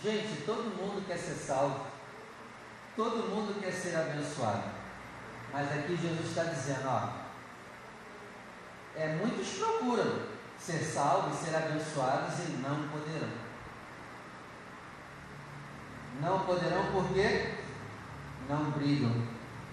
Gente, 0.02 0.42
todo 0.44 0.76
mundo 0.76 1.06
quer 1.06 1.16
ser 1.16 1.34
salvo. 1.34 1.86
Todo 2.94 3.28
mundo 3.28 3.58
quer 3.60 3.72
ser 3.72 3.96
abençoado. 3.96 4.70
Mas 5.52 5.72
aqui 5.72 5.96
Jesus 5.96 6.28
está 6.28 6.44
dizendo, 6.44 6.86
ó, 6.86 7.24
é, 8.94 9.14
muitos 9.14 9.48
procuram 9.54 10.20
ser 10.58 10.78
salvos, 10.78 11.38
ser 11.38 11.56
abençoados 11.56 12.38
e 12.40 12.52
não 12.62 12.88
poderão. 12.88 13.44
Não 16.20 16.40
poderão 16.40 16.92
porque 16.92 17.54
não 18.48 18.70
brigam, 18.72 19.26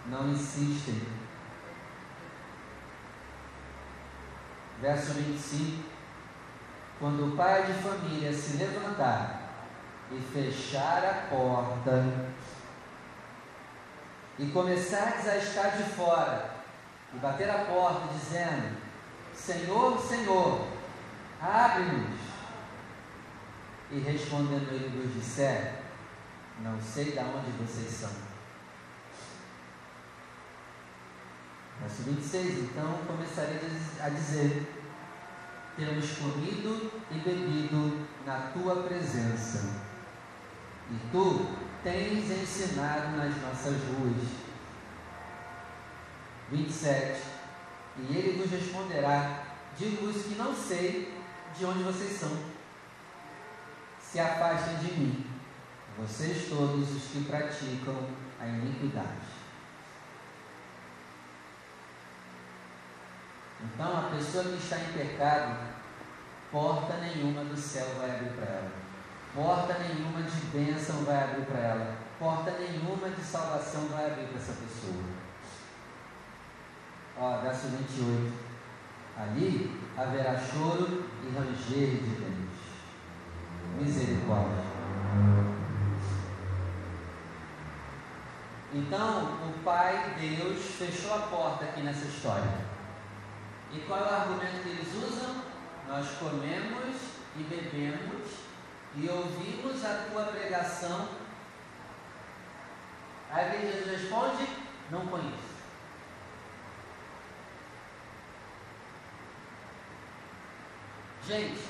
não 0.08 0.29
insistem. 0.29 1.01
Verso 4.81 5.13
25: 5.13 5.84
Quando 7.00 7.27
o 7.27 7.38
pai 7.38 7.65
de 7.65 7.74
família 7.74 8.34
se 8.34 8.58
levantar 8.58 9.41
e 10.12 10.20
fechar 10.20 11.05
a 11.05 11.27
porta, 11.29 12.31
e 14.39 14.48
começares 14.48 15.27
a 15.27 15.38
estar 15.38 15.70
de 15.77 15.84
fora, 15.84 16.50
e 17.13 17.17
bater 17.17 17.50
a 17.50 17.65
porta, 17.65 18.13
dizendo: 18.13 18.77
Senhor, 19.36 20.00
Senhor, 20.00 20.67
abre-nos. 21.39 22.20
E 23.91 24.00
respondendo 24.00 24.72
ele 24.72 24.89
vos 24.98 25.13
disser: 25.13 25.75
Não 26.60 26.81
sei 26.81 27.12
de 27.12 27.20
onde 27.20 27.51
vocês 27.51 27.91
são. 27.91 28.31
Verso 31.82 32.04
26: 32.04 32.60
Então 32.60 33.00
começarei 33.08 33.60
a 34.00 34.10
dizer: 34.10 34.68
Temos 35.76 36.12
comido 36.12 36.92
e 37.10 37.16
bebido 37.16 38.08
na 38.26 38.52
tua 38.54 38.84
presença, 38.84 39.82
e 40.92 40.96
tu 41.12 41.48
tens 41.84 42.30
ensinado 42.30 43.18
nas 43.18 43.36
nossas 43.42 43.76
ruas. 43.84 44.52
27. 46.52 47.22
E 47.98 48.16
ele 48.16 48.42
vos 48.42 48.52
responderá: 48.52 49.44
Digo-vos 49.78 50.24
que 50.24 50.36
não 50.36 50.56
sei 50.56 51.18
de 51.58 51.66
onde 51.66 51.84
vocês 51.84 52.20
são. 52.20 52.38
Se 54.00 54.20
afastem 54.20 54.78
de 54.78 55.00
mim, 55.00 55.26
vocês 55.98 56.48
todos 56.50 56.92
os 56.92 57.04
que 57.04 57.24
praticam 57.24 57.96
a 58.40 58.46
iniquidade. 58.46 59.41
Então, 63.63 63.98
a 63.98 64.10
pessoa 64.10 64.44
que 64.44 64.58
está 64.58 64.77
em 64.77 64.94
pecado, 64.94 65.56
porta 66.51 66.98
nenhuma 66.98 67.44
do 67.44 67.56
céu 67.56 67.88
vai 68.00 68.12
abrir 68.12 68.32
para 68.32 68.46
ela. 68.46 68.72
Porta 69.34 69.77
nenhuma 69.80 70.24
de 70.24 70.41
bênção 70.48 71.03
vai 71.06 71.24
abrir 71.24 71.46
para 71.46 71.60
ela. 71.60 71.96
Porta 72.20 72.51
nenhuma 72.51 73.10
de 73.10 73.22
salvação 73.22 73.88
vai 73.88 74.12
abrir 74.12 74.25
para 74.25 74.38
essa 74.38 74.53
pessoa. 74.53 75.03
Ó, 77.18 77.38
verso 77.41 77.68
28. 77.68 78.34
Ali 79.18 79.80
haverá 79.98 80.38
choro 80.38 81.06
e 81.24 81.30
ranger 81.36 82.01
de 82.01 82.15
dentes. 82.15 82.51
Misericórdia. 83.80 84.63
Então, 88.74 89.24
o 89.48 89.63
Pai 89.63 90.15
Deus 90.20 90.60
fechou 90.77 91.14
a 91.14 91.20
porta 91.20 91.66
aqui 91.66 91.81
nessa 91.81 92.05
história. 92.05 92.72
E 93.74 93.79
qual 93.88 94.00
é 94.00 94.03
o 94.03 94.16
argumento 94.16 94.64
que 94.64 94.70
eles 94.70 94.94
usam? 94.96 95.44
Nós 95.88 96.07
comemos 96.20 96.96
e 97.38 97.44
bebemos 97.44 98.29
e 98.96 99.10
ouvimos 99.10 99.86
a 99.86 100.07
tua 100.10 100.25
pregação. 100.25 101.07
Aí 103.29 103.62
Jesus 103.62 104.01
responde: 104.01 104.48
Não 104.90 105.07
conheço. 105.07 105.51
Gente, 111.25 111.62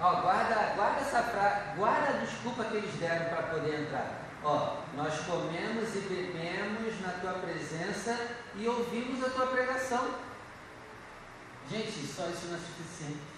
ó, 0.00 0.22
guarda, 0.22 0.74
guarda 0.74 1.00
essa 1.00 1.74
guarda 1.76 2.08
a 2.08 2.24
desculpa 2.24 2.64
que 2.64 2.76
eles 2.78 2.94
deram 2.94 3.26
para 3.26 3.42
poder 3.44 3.82
entrar. 3.82 4.22
Ó, 4.42 4.78
nós 4.96 5.20
comemos 5.20 5.94
e 5.94 6.00
bebemos 6.00 7.00
na 7.02 7.12
tua 7.20 7.34
presença 7.34 8.16
e 8.56 8.66
ouvimos 8.66 9.24
a 9.24 9.30
tua 9.30 9.46
pregação. 9.46 10.25
Gente, 11.70 12.06
só 12.06 12.28
isso 12.28 12.46
não 12.46 12.56
é 12.56 12.58
suficiente. 12.58 13.36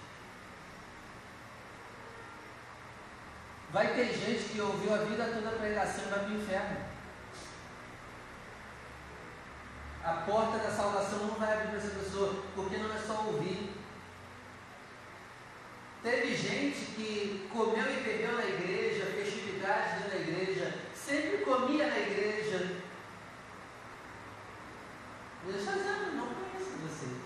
Vai 3.71 3.95
ter 3.95 4.15
gente 4.15 4.45
que 4.51 4.61
ouviu 4.61 4.95
a 4.95 4.99
vida 4.99 5.25
toda 5.25 5.49
a 5.49 5.59
pregação 5.59 6.05
e 6.05 6.09
vai 6.09 6.19
para 6.21 6.29
o 6.29 6.37
inferno. 6.37 6.77
A 10.03 10.13
porta 10.25 10.59
da 10.59 10.71
salvação 10.71 11.27
não 11.27 11.35
vai 11.35 11.53
abrir 11.53 11.69
para 11.69 11.79
essa 11.79 11.99
pessoa, 11.99 12.43
porque 12.55 12.79
não 12.79 12.95
é 12.95 12.99
só 12.99 13.25
ouvir. 13.27 13.71
Teve 16.03 16.35
gente 16.35 16.93
que 16.97 17.49
comeu 17.53 17.85
e 17.93 18.03
bebeu 18.03 18.37
na 18.37 18.45
igreja, 18.45 19.07
festividades 19.07 20.09
na 20.09 20.17
igreja, 20.17 20.75
sempre 20.95 21.45
comia 21.45 21.89
na 21.89 21.99
igreja. 21.99 22.79
Deus 25.45 25.61
está 25.61 25.73
dizendo, 25.73 26.17
não 26.17 26.27
conheço 26.27 26.71
vocês. 26.79 27.19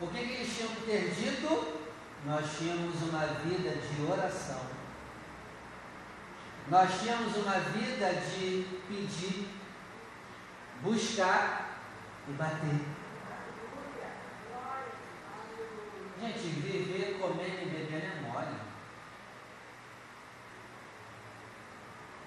O 0.00 0.06
que, 0.08 0.26
que 0.26 0.32
eles 0.34 0.47
tinham 0.58 0.74
que 0.74 0.82
ter 0.82 1.14
dito? 1.14 1.78
nós 2.24 2.58
tínhamos 2.58 3.02
uma 3.02 3.26
vida 3.26 3.76
de 3.76 4.02
oração. 4.02 4.60
Nós 6.68 7.00
tínhamos 7.00 7.36
uma 7.36 7.58
vida 7.60 8.12
de 8.14 8.66
pedir, 8.86 9.48
buscar 10.82 11.78
e 12.28 12.32
bater. 12.32 12.80
Gente, 16.20 16.38
viver 16.38 17.18
comendo 17.20 17.62
e 17.62 17.66
bebendo 17.66 18.06
é 18.06 18.20
mole. 18.20 18.56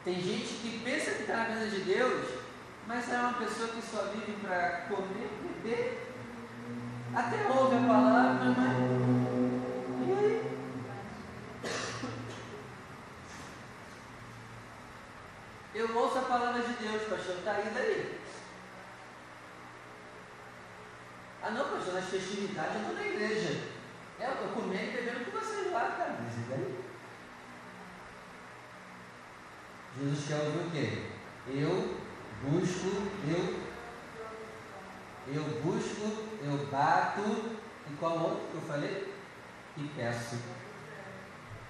Tem 0.03 0.15
gente 0.15 0.53
que 0.61 0.81
pensa 0.83 1.11
que 1.11 1.21
está 1.21 1.35
na 1.35 1.49
mesa 1.49 1.69
de 1.69 1.81
Deus, 1.81 2.27
mas 2.87 3.11
é 3.11 3.19
uma 3.19 3.33
pessoa 3.33 3.69
que 3.69 3.81
só 3.81 4.03
vive 4.05 4.39
para 4.41 4.87
comer 4.87 5.29
e 5.29 5.47
beber. 5.47 6.10
Até 7.13 7.47
ouve 7.51 7.75
a 7.75 7.87
palavra, 7.87 8.55
mas 8.57 8.91
Eu 15.73 15.97
ouço 15.97 16.19
a 16.19 16.21
palavra 16.21 16.61
de 16.61 16.73
Deus, 16.73 17.03
pastor, 17.03 17.37
está 17.37 17.53
aí 17.53 17.71
daí. 17.73 18.19
Ah 21.41 21.49
não, 21.49 21.69
pastor, 21.69 21.95
nas 21.95 22.09
festividades 22.09 22.75
eu 22.75 22.81
estou 22.81 22.95
na 22.95 23.07
igreja. 23.07 23.61
É, 24.19 24.27
eu 24.27 24.33
estou 24.33 24.49
comendo 24.49 24.83
e 24.83 24.91
bebendo 24.91 25.25
com 25.25 25.39
vocês 25.39 25.71
lá, 25.71 25.95
cara. 25.97 26.17
Mas 26.21 26.35
e 26.35 26.49
daí? 26.49 26.79
Jesus 29.97 30.27
quer 30.27 30.35
ouvir 30.35 30.67
o 30.67 30.71
quê? 30.71 31.05
Eu 31.47 31.97
busco, 32.43 32.87
eu, 33.27 33.70
eu 35.27 35.43
busco, 35.63 36.27
eu 36.43 36.67
bato, 36.71 37.21
e 37.89 37.93
qual 37.99 38.19
outro 38.19 38.47
que 38.51 38.55
eu 38.55 38.61
falei? 38.61 39.13
E 39.77 39.83
peço. 39.95 40.37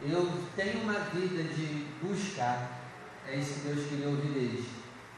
Eu 0.02 0.32
tenho 0.56 0.82
uma 0.82 1.00
vida 1.00 1.44
de 1.44 1.88
buscar. 2.02 2.80
É 3.28 3.36
isso 3.36 3.60
que 3.60 3.68
Deus 3.68 3.88
queria 3.88 4.08
ouvir 4.08 4.32
deles. 4.32 4.66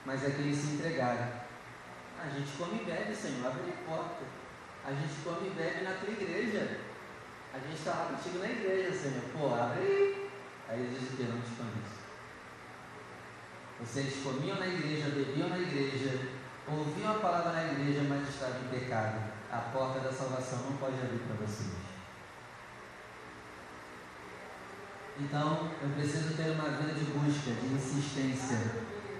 Mas 0.06 0.24
é 0.24 0.30
que 0.32 0.42
eles 0.42 0.58
se 0.58 0.76
entregaram. 0.76 1.44
A 2.22 2.30
gente 2.30 2.52
come 2.58 2.82
e 2.82 2.86
bebe, 2.86 3.16
Senhor, 3.16 3.48
abre 3.48 3.72
a 3.72 3.90
porta. 3.90 4.26
A 4.86 4.92
gente 4.92 5.14
come 5.24 5.48
e 5.48 5.52
bebe 5.52 5.84
na 5.84 5.94
tua 5.94 6.10
igreja. 6.10 6.80
A 7.54 7.60
gente 7.60 7.78
está 7.78 7.92
lá 7.92 8.06
contigo 8.08 8.40
na 8.40 8.50
igreja, 8.50 8.92
Senhor. 8.92 9.24
Pô, 9.32 9.54
abre 9.54 9.80
aí. 9.80 10.30
Aí 10.70 10.80
eles 10.80 11.00
dizem 11.00 11.16
que 11.16 11.24
não 11.24 11.42
te 11.42 11.52
conheço. 11.52 12.04
Vocês 13.80 14.24
comiam 14.24 14.60
na 14.60 14.68
igreja, 14.68 15.10
bebiam 15.10 15.50
na 15.50 15.60
igreja, 15.60 16.30
ouviam 16.68 17.12
a 17.12 17.20
palavra 17.20 17.52
na 17.52 17.74
igreja, 17.74 18.02
mas 18.08 18.28
estavam 18.30 18.62
em 18.62 18.80
pecado. 18.80 19.22
A 19.52 19.58
porta 19.58 20.00
da 20.00 20.12
salvação 20.12 20.60
não 20.70 20.78
pode 20.78 20.96
abrir 20.96 21.20
para 21.20 21.46
vocês. 21.46 21.70
Então, 25.20 25.70
eu 25.82 25.90
preciso 25.90 26.36
ter 26.36 26.52
uma 26.52 26.70
vida 26.70 26.94
de 26.94 27.06
busca, 27.06 27.52
de 27.52 27.74
insistência. 27.74 28.58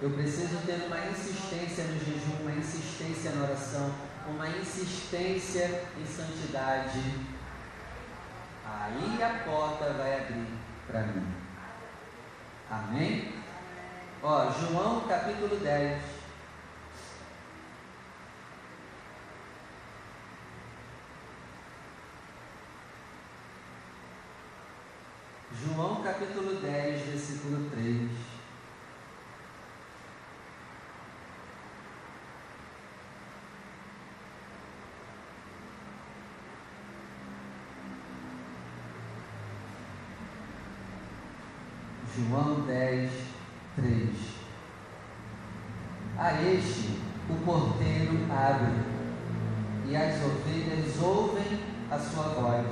Eu 0.02 0.10
preciso 0.10 0.58
ter 0.66 0.86
uma 0.86 0.98
insistência 1.06 1.84
no 1.84 1.98
jejum, 1.98 2.42
uma 2.42 2.52
insistência 2.52 3.30
na 3.30 3.44
oração, 3.44 3.94
uma 4.26 4.48
insistência 4.48 5.84
em 5.96 6.04
santidade. 6.04 7.00
Aí 8.66 9.22
a 9.22 9.44
porta 9.44 9.92
vai 9.92 10.20
abrir 10.20 10.48
para 10.86 11.02
mim. 11.02 11.26
Amém? 12.70 13.32
Ó, 14.22 14.50
João 14.50 15.06
capítulo 15.06 15.56
10. 15.60 16.02
João 25.62 26.02
capítulo 26.24 26.54
10, 26.60 27.02
versículo 27.02 27.70
3. 27.70 28.10
João 42.16 42.60
10, 42.62 43.10
3. 43.76 44.08
A 46.16 46.42
este 46.42 47.00
o 47.28 47.34
porteiro 47.44 48.18
abre, 48.32 48.72
e 49.86 49.96
as 49.96 50.22
ovelhas 50.24 51.02
ouvem 51.02 51.60
a 51.90 51.98
sua 51.98 52.28
voz, 52.28 52.66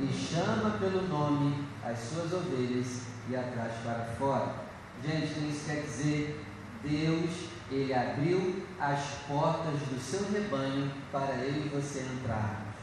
e 0.00 0.06
chama 0.08 0.70
pelo 0.78 1.06
nome 1.06 1.63
as 1.84 1.98
suas 1.98 2.32
ovelhas 2.32 3.02
e 3.28 3.36
atrás 3.36 3.72
para 3.82 4.04
fora. 4.18 4.54
Gente, 5.02 5.50
isso 5.50 5.66
quer 5.66 5.82
dizer, 5.82 6.44
Deus, 6.82 7.48
Ele 7.70 7.92
abriu 7.92 8.66
as 8.80 9.00
portas 9.26 9.80
do 9.80 10.00
seu 10.00 10.30
rebanho 10.30 10.90
para 11.12 11.34
eu 11.34 11.66
e 11.66 11.68
você 11.68 12.00
entrarmos. 12.00 12.74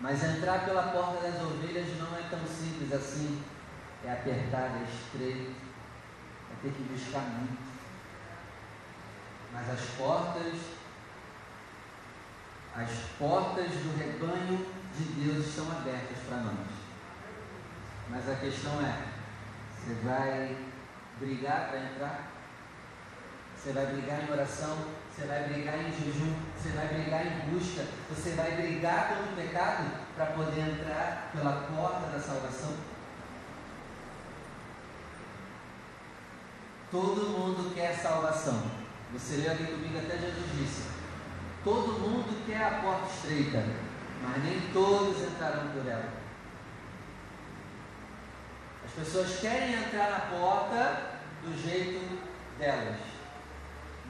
Mas 0.00 0.22
entrar 0.24 0.64
pela 0.64 0.88
porta 0.88 1.22
das 1.22 1.40
ovelhas 1.40 1.96
não 1.98 2.18
é 2.18 2.22
tão 2.28 2.40
simples 2.46 2.92
assim. 2.92 3.40
É 4.04 4.10
apertar, 4.10 4.80
é 4.80 4.84
estreito, 4.92 5.52
é 6.50 6.54
ter 6.60 6.72
que 6.72 6.82
buscar 6.92 7.20
muito. 7.20 7.62
Mas 9.52 9.70
as 9.70 9.80
portas, 9.96 10.54
as 12.74 12.90
portas 13.16 13.70
do 13.70 13.96
rebanho 13.96 14.81
de 14.96 15.04
Deus 15.04 15.46
estão 15.46 15.70
abertas 15.70 16.18
para 16.28 16.38
nós. 16.38 16.66
Mas 18.10 18.28
a 18.28 18.34
questão 18.36 18.80
é: 18.80 19.12
você 19.78 19.94
vai 20.04 20.56
brigar 21.18 21.68
para 21.68 21.78
entrar? 21.78 22.32
Você 23.56 23.72
vai 23.72 23.86
brigar 23.86 24.22
em 24.22 24.32
oração? 24.32 24.76
Você 25.10 25.26
vai 25.26 25.44
brigar 25.44 25.78
em 25.78 25.92
jejum? 25.92 26.34
Você 26.56 26.70
vai 26.70 26.88
brigar 26.88 27.26
em 27.26 27.50
busca? 27.50 27.84
Você 28.10 28.30
vai 28.30 28.52
brigar 28.52 29.08
pelo 29.08 29.36
pecado 29.36 29.90
para 30.16 30.26
poder 30.26 30.60
entrar 30.60 31.30
pela 31.32 31.52
porta 31.52 32.06
da 32.10 32.20
salvação? 32.20 32.74
Todo 36.90 37.30
mundo 37.30 37.74
quer 37.74 37.94
salvação. 37.94 38.62
Você 39.12 39.36
leu 39.36 39.52
aqui 39.52 39.64
comigo 39.64 39.98
até 39.98 40.18
Jesus 40.18 40.46
disse: 40.58 40.82
Todo 41.64 42.00
mundo 42.00 42.44
quer 42.46 42.64
a 42.64 42.80
porta 42.80 43.06
estreita, 43.14 43.64
mas 44.22 44.44
nem 44.44 44.60
todos 44.72 45.20
entrarão 45.20 45.68
por 45.68 45.86
ela. 45.86 46.12
As 48.84 48.92
pessoas 48.92 49.40
querem 49.40 49.74
entrar 49.74 50.10
na 50.10 50.36
porta 50.36 51.20
do 51.42 51.60
jeito 51.60 52.18
delas. 52.58 53.00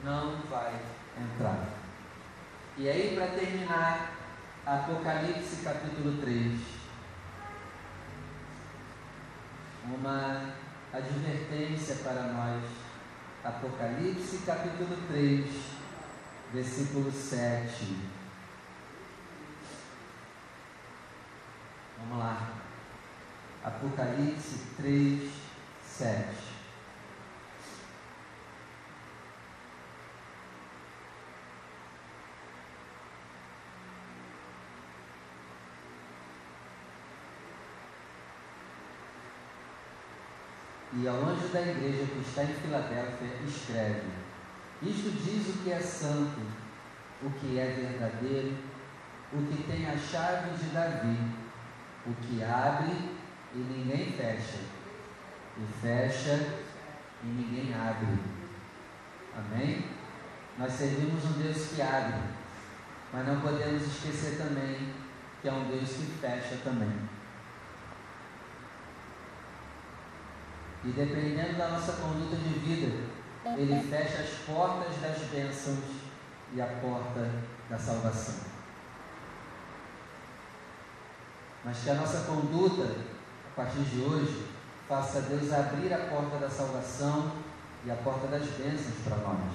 Não 0.03 0.37
vai 0.49 0.73
entrar. 1.17 1.67
E 2.77 2.89
aí, 2.89 3.15
para 3.15 3.27
terminar, 3.27 4.11
Apocalipse 4.65 5.63
capítulo 5.63 6.21
3. 6.21 6.59
Uma 9.85 10.53
advertência 10.93 11.95
para 12.03 12.23
nós. 12.23 12.63
Apocalipse 13.43 14.37
capítulo 14.45 14.95
3, 15.07 15.45
versículo 16.53 17.11
7. 17.11 18.22
Vamos 22.03 22.17
lá. 22.17 22.53
Apocalipse 23.63 24.75
3, 24.77 25.31
7. 25.81 26.53
E 40.95 41.07
ao 41.07 41.15
anjo 41.15 41.47
da 41.47 41.61
igreja 41.61 42.05
que 42.05 42.19
está 42.19 42.43
em 42.43 42.53
Filadélfia, 42.53 43.27
escreve: 43.47 44.11
Isto 44.81 45.09
diz 45.09 45.55
o 45.55 45.63
que 45.63 45.71
é 45.71 45.79
santo, 45.79 46.41
o 47.23 47.31
que 47.31 47.57
é 47.57 47.65
verdadeiro, 47.65 48.57
o 49.31 49.37
que 49.47 49.63
tem 49.63 49.87
a 49.87 49.97
chave 49.97 50.51
de 50.57 50.65
Davi 50.65 51.42
o 52.05 52.13
que 52.15 52.43
abre 52.43 52.91
e 53.53 53.57
ninguém 53.57 54.11
fecha, 54.11 54.59
e 55.57 55.81
fecha 55.81 56.59
e 57.23 57.27
ninguém 57.27 57.73
abre. 57.73 58.19
Amém? 59.35 59.85
Nós 60.57 60.73
servimos 60.73 61.23
um 61.25 61.41
Deus 61.41 61.67
que 61.67 61.81
abre, 61.81 62.19
mas 63.11 63.27
não 63.27 63.39
podemos 63.39 63.83
esquecer 63.83 64.37
também 64.37 64.93
que 65.41 65.47
é 65.47 65.53
um 65.53 65.67
Deus 65.67 65.89
que 65.89 66.17
fecha 66.19 66.57
também. 66.63 67.09
E 70.83 70.89
dependendo 70.89 71.57
da 71.57 71.69
nossa 71.69 71.93
conduta 71.93 72.35
de 72.35 72.59
vida, 72.59 73.07
Ele 73.57 73.81
fecha 73.89 74.21
as 74.21 74.29
portas 74.45 75.01
das 75.01 75.17
bênçãos 75.29 75.79
e 76.53 76.61
a 76.61 76.67
porta 76.67 77.31
da 77.69 77.77
salvação 77.79 78.52
mas 81.63 81.79
que 81.79 81.89
a 81.89 81.95
nossa 81.95 82.25
conduta, 82.25 82.95
a 83.51 83.55
partir 83.55 83.83
de 83.83 84.01
hoje, 84.01 84.47
faça 84.87 85.21
Deus 85.21 85.51
abrir 85.51 85.93
a 85.93 86.07
porta 86.07 86.37
da 86.37 86.49
salvação 86.49 87.31
e 87.85 87.91
a 87.91 87.95
porta 87.95 88.27
das 88.27 88.43
bênçãos 88.43 88.95
para 89.03 89.17
nós. 89.17 89.53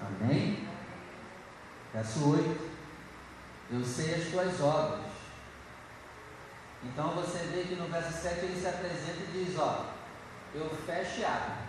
Amém? 0.00 0.68
Verso 1.92 2.30
8. 2.30 2.76
Eu 3.70 3.84
sei 3.84 4.14
as 4.14 4.28
tuas 4.28 4.60
obras. 4.60 5.06
Então 6.84 7.10
você 7.14 7.38
vê 7.52 7.62
que 7.62 7.74
no 7.74 7.88
verso 7.88 8.12
7 8.12 8.44
ele 8.44 8.60
se 8.60 8.68
apresenta 8.68 9.18
e 9.18 9.44
diz: 9.44 9.58
Ó, 9.58 9.86
eu 10.54 10.68
fecho 10.86 11.20
e 11.20 11.24
abro. 11.24 11.66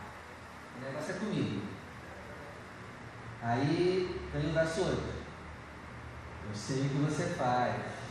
O 0.78 0.86
negócio 0.86 1.16
é 1.16 1.18
comigo. 1.18 1.62
Aí 3.42 4.30
vem 4.34 4.50
o 4.50 4.54
verso 4.54 4.82
8. 4.82 5.18
Eu 6.50 6.56
sei 6.56 6.82
o 6.82 6.90
que 6.90 6.96
você 6.98 7.34
faz. 7.36 8.07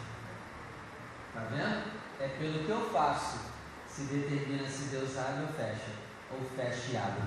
Está 1.37 1.49
vendo? 1.51 1.92
É 2.18 2.29
pelo 2.29 2.64
que 2.64 2.70
eu 2.70 2.90
faço 2.90 3.40
se 3.87 4.03
determina 4.05 4.66
se 4.66 4.85
Deus 4.85 5.16
abre 5.18 5.42
ou 5.42 5.49
fecha, 5.49 5.92
ou 6.33 6.40
fecha 6.57 6.92
e 6.92 6.96
abre. 6.96 7.22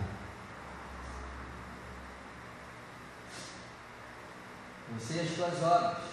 Sei 5.00 5.22
as 5.22 5.30
tuas 5.30 5.64
obras. 5.64 6.04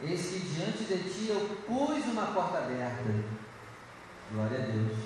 Eis 0.00 0.26
que 0.26 0.40
diante 0.40 0.84
de 0.84 0.98
ti 1.08 1.28
eu 1.30 1.64
pus 1.66 2.04
uma 2.06 2.26
porta 2.26 2.58
aberta. 2.58 3.02
Glória 4.32 4.58
a 4.58 4.66
Deus. 4.66 4.98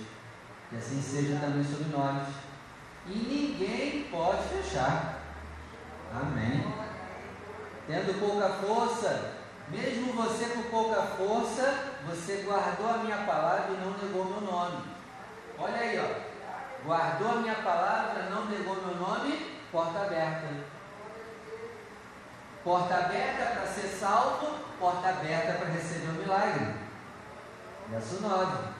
Que 0.70 0.76
assim 0.76 1.02
seja 1.02 1.38
também 1.38 1.62
sobre 1.62 1.94
nós. 1.94 2.28
E 3.06 3.14
ninguém 3.14 4.08
pode 4.10 4.42
fechar. 4.48 5.20
Amém. 6.12 6.66
Tendo 7.86 8.18
pouca 8.18 8.48
força, 8.48 9.34
mesmo 9.68 10.12
você 10.14 10.46
com 10.46 10.62
pouca 10.64 11.02
força, 11.02 11.95
você 12.06 12.42
guardou 12.42 12.88
a 12.88 12.98
minha 12.98 13.18
palavra 13.18 13.74
e 13.74 13.84
não 13.84 13.90
negou 13.92 14.24
meu 14.24 14.40
nome. 14.40 14.84
Olha 15.58 15.76
aí, 15.76 15.98
ó. 15.98 16.84
Guardou 16.84 17.30
a 17.32 17.36
minha 17.36 17.54
palavra, 17.56 18.30
não 18.30 18.46
negou 18.46 18.76
meu 18.76 18.94
nome, 18.94 19.60
porta 19.72 20.02
aberta. 20.02 20.46
Porta 22.62 22.94
aberta 22.94 23.56
para 23.56 23.66
ser 23.66 23.88
salvo, 23.88 24.58
porta 24.78 25.08
aberta 25.08 25.54
para 25.54 25.68
receber 25.68 26.10
o 26.10 26.12
milagre. 26.12 26.74
Verso 27.88 28.20
9. 28.20 28.76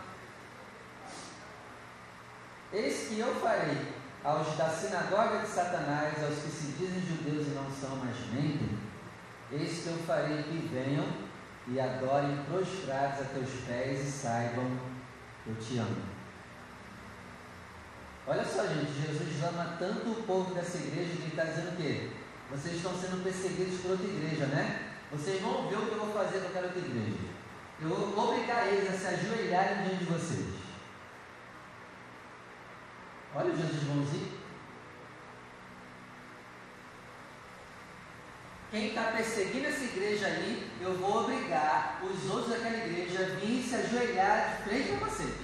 Eis 2.73 3.09
que 3.09 3.19
eu 3.19 3.35
farei 3.37 3.93
aos 4.23 4.57
da 4.57 4.69
sinagoga 4.69 5.39
de 5.39 5.49
Satanás, 5.49 6.23
aos 6.23 6.39
que 6.39 6.51
se 6.51 6.73
dizem 6.73 7.01
judeus 7.01 7.47
e 7.47 7.51
não 7.51 7.71
são, 7.71 7.97
mas 7.97 8.17
mentem, 8.33 8.79
eis 9.53 9.83
que 9.83 9.87
eu 9.89 9.99
farei 9.99 10.43
que 10.43 10.69
venham 10.73 11.26
e 11.69 11.81
adorem 11.81 12.45
prostrados 12.45 13.21
a 13.21 13.25
teus 13.25 13.51
pés 13.67 14.07
e 14.07 14.11
saibam 14.11 14.71
que 15.43 15.51
eu 15.51 15.57
te 15.57 15.79
amo. 15.79 16.17
Olha 18.27 18.45
só, 18.45 18.67
gente, 18.67 18.93
Jesus 18.93 19.45
ama 19.45 19.77
tanto 19.79 20.11
o 20.11 20.23
povo 20.25 20.55
dessa 20.55 20.79
igreja 20.79 21.13
que 21.13 21.23
ele 21.23 21.29
está 21.29 21.45
dizendo 21.45 21.75
o 21.75 21.77
quê? 21.77 22.11
Vocês 22.51 22.77
estão 22.77 22.93
sendo 22.93 23.23
perseguidos 23.23 23.81
por 23.81 23.93
outra 23.93 24.07
igreja, 24.07 24.47
né? 24.47 24.93
Vocês 25.11 25.41
vão 25.41 25.69
ver 25.69 25.77
o 25.77 25.87
que 25.87 25.93
eu 25.93 26.07
vou 26.07 26.13
fazer 26.13 26.41
com 26.41 26.49
aquela 26.49 26.67
outra 26.67 26.81
igreja. 26.81 27.19
Eu 27.81 27.89
vou 27.89 28.31
obrigar 28.31 28.67
eles 28.67 28.89
a 28.89 28.93
se 28.93 29.07
ajoelharem 29.07 29.83
diante 29.83 30.05
de 30.05 30.05
vocês. 30.07 30.47
Olha 33.35 33.53
o 33.53 33.57
Jesus 33.57 33.83
bonzinho. 33.85 34.36
Quem 38.71 38.89
está 38.89 39.13
perseguindo 39.13 39.69
essa 39.69 39.85
igreja 39.85 40.27
aí, 40.27 40.71
eu 40.81 40.95
vou 40.99 41.23
obrigar 41.23 42.01
os 42.03 42.31
outros 42.31 42.51
daquela 42.51 42.85
igreja 42.85 43.23
a 43.23 43.37
vir 43.37 43.63
se 43.63 43.77
ajoelhar 43.77 44.57
de 44.57 44.63
frente 44.65 44.93
a 44.93 45.07
vocês. 45.07 45.35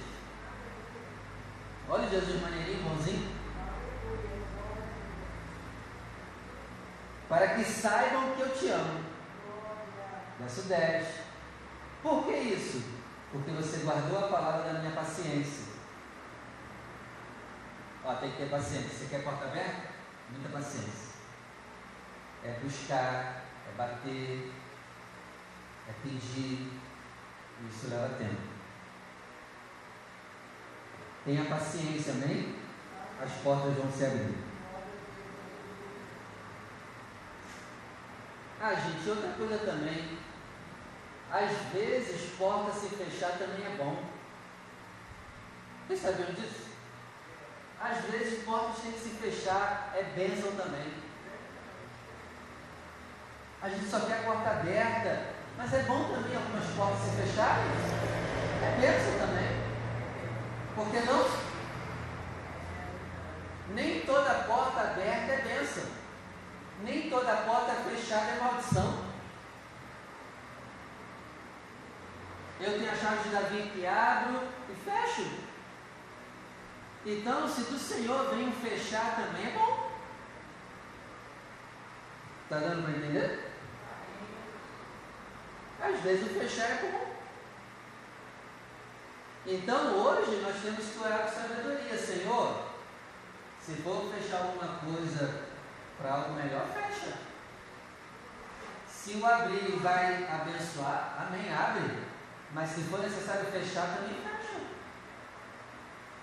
Olha 1.87 2.09
Jesus 2.09 2.41
maneirinho, 2.41 2.83
bonzinho. 2.83 3.31
Para 7.29 7.55
que 7.55 7.63
saibam 7.63 8.35
que 8.35 8.41
eu 8.41 8.49
te 8.49 8.67
amo. 8.67 9.03
Verso 10.39 10.63
10. 10.63 11.07
Por 12.01 12.25
que 12.25 12.31
isso? 12.31 12.83
Porque 13.31 13.51
você 13.51 13.77
guardou 13.77 14.19
a 14.19 14.27
palavra 14.27 14.73
da 14.73 14.79
minha 14.79 14.91
paciência. 14.91 15.73
Ó, 18.03 18.13
tem 18.15 18.31
que 18.31 18.37
ter 18.37 18.49
paciência. 18.49 18.89
Você 18.89 19.05
quer 19.05 19.23
porta 19.23 19.45
aberta? 19.45 19.89
Muita 20.29 20.49
paciência. 20.49 21.12
É 22.45 22.59
buscar, 22.61 23.43
é 23.69 23.77
bater, 23.77 24.51
é 25.87 25.93
pedir. 26.03 26.71
Isso 27.69 27.87
leva 27.89 28.15
tempo. 28.15 28.41
Tenha 31.23 31.45
paciência, 31.45 32.13
amém? 32.13 32.55
As 33.21 33.31
portas 33.41 33.73
vão 33.75 33.89
se 33.89 34.05
abrir. 34.05 34.37
Ah, 38.59 38.75
gente, 38.75 39.09
outra 39.09 39.31
coisa 39.33 39.57
também. 39.59 40.17
Às 41.31 41.51
vezes, 41.73 42.35
porta 42.37 42.71
se 42.71 42.89
fechar 42.89 43.37
também 43.37 43.65
é 43.65 43.75
bom. 43.77 44.03
Vocês 45.87 46.01
sabiam 46.01 46.33
disso? 46.33 46.71
Às 47.79 48.05
vezes, 48.05 48.43
portas 48.43 48.81
têm 48.81 48.91
que 48.91 48.99
se 48.99 49.09
fechar, 49.09 49.93
é 49.95 50.03
bênção 50.03 50.51
também. 50.55 51.02
A 53.63 53.69
gente 53.69 53.85
só 53.85 54.01
quer 54.01 54.19
a 54.19 54.23
porta 54.23 54.49
aberta, 54.49 55.27
mas 55.57 55.73
é 55.73 55.83
bom 55.83 56.13
também 56.13 56.35
algumas 56.35 56.65
portas 56.75 56.99
se 56.99 57.15
fecharem. 57.15 57.63
É 58.61 58.77
bênção 58.81 59.25
também. 59.25 59.63
Por 60.75 60.91
que 60.91 60.99
não? 60.99 61.43
Nem 63.73 64.01
toda 64.01 64.43
porta 64.43 64.81
aberta 64.81 65.31
é 65.31 65.41
bênção. 65.43 65.85
Nem 66.83 67.09
toda 67.09 67.37
porta 67.37 67.71
fechada 67.89 68.31
é 68.31 68.39
maldição. 68.41 69.05
Eu 72.59 72.79
tenho 72.79 72.91
a 72.91 72.95
chave 72.95 73.23
de 73.23 73.29
Davi 73.29 73.71
que 73.73 73.85
abro 73.85 74.41
e 74.69 74.75
fecho. 74.75 75.39
Então, 77.05 77.47
se 77.47 77.61
do 77.71 77.79
Senhor 77.79 78.35
vem 78.35 78.51
fechar 78.51 79.15
também, 79.15 79.47
é 79.47 79.51
bom. 79.51 79.89
Está 82.43 82.57
dando 82.57 82.83
para 82.83 82.91
entender? 82.91 83.52
Às 85.83 85.99
vezes 85.99 86.31
o 86.31 86.39
fechar 86.39 86.69
é 86.69 86.79
bom. 86.81 87.13
Então 89.45 89.97
hoje 89.97 90.37
nós 90.37 90.55
temos 90.61 90.85
que 90.85 90.99
orar 90.99 91.23
com 91.23 91.31
sabedoria. 91.31 91.97
Senhor, 91.97 92.63
se 93.59 93.73
for 93.81 94.09
fechar 94.13 94.43
alguma 94.43 94.79
coisa 94.79 95.41
para 95.97 96.13
algo 96.13 96.33
melhor, 96.35 96.65
fecha. 96.67 97.17
Se 98.87 99.15
o 99.15 99.25
abrir 99.25 99.77
vai 99.81 100.25
abençoar, 100.25 101.27
amém, 101.27 101.53
abre. 101.53 102.03
Mas 102.53 102.69
se 102.69 102.83
for 102.83 102.99
necessário 102.99 103.51
fechar, 103.51 103.97
também 103.97 104.15
fecha. 104.21 104.61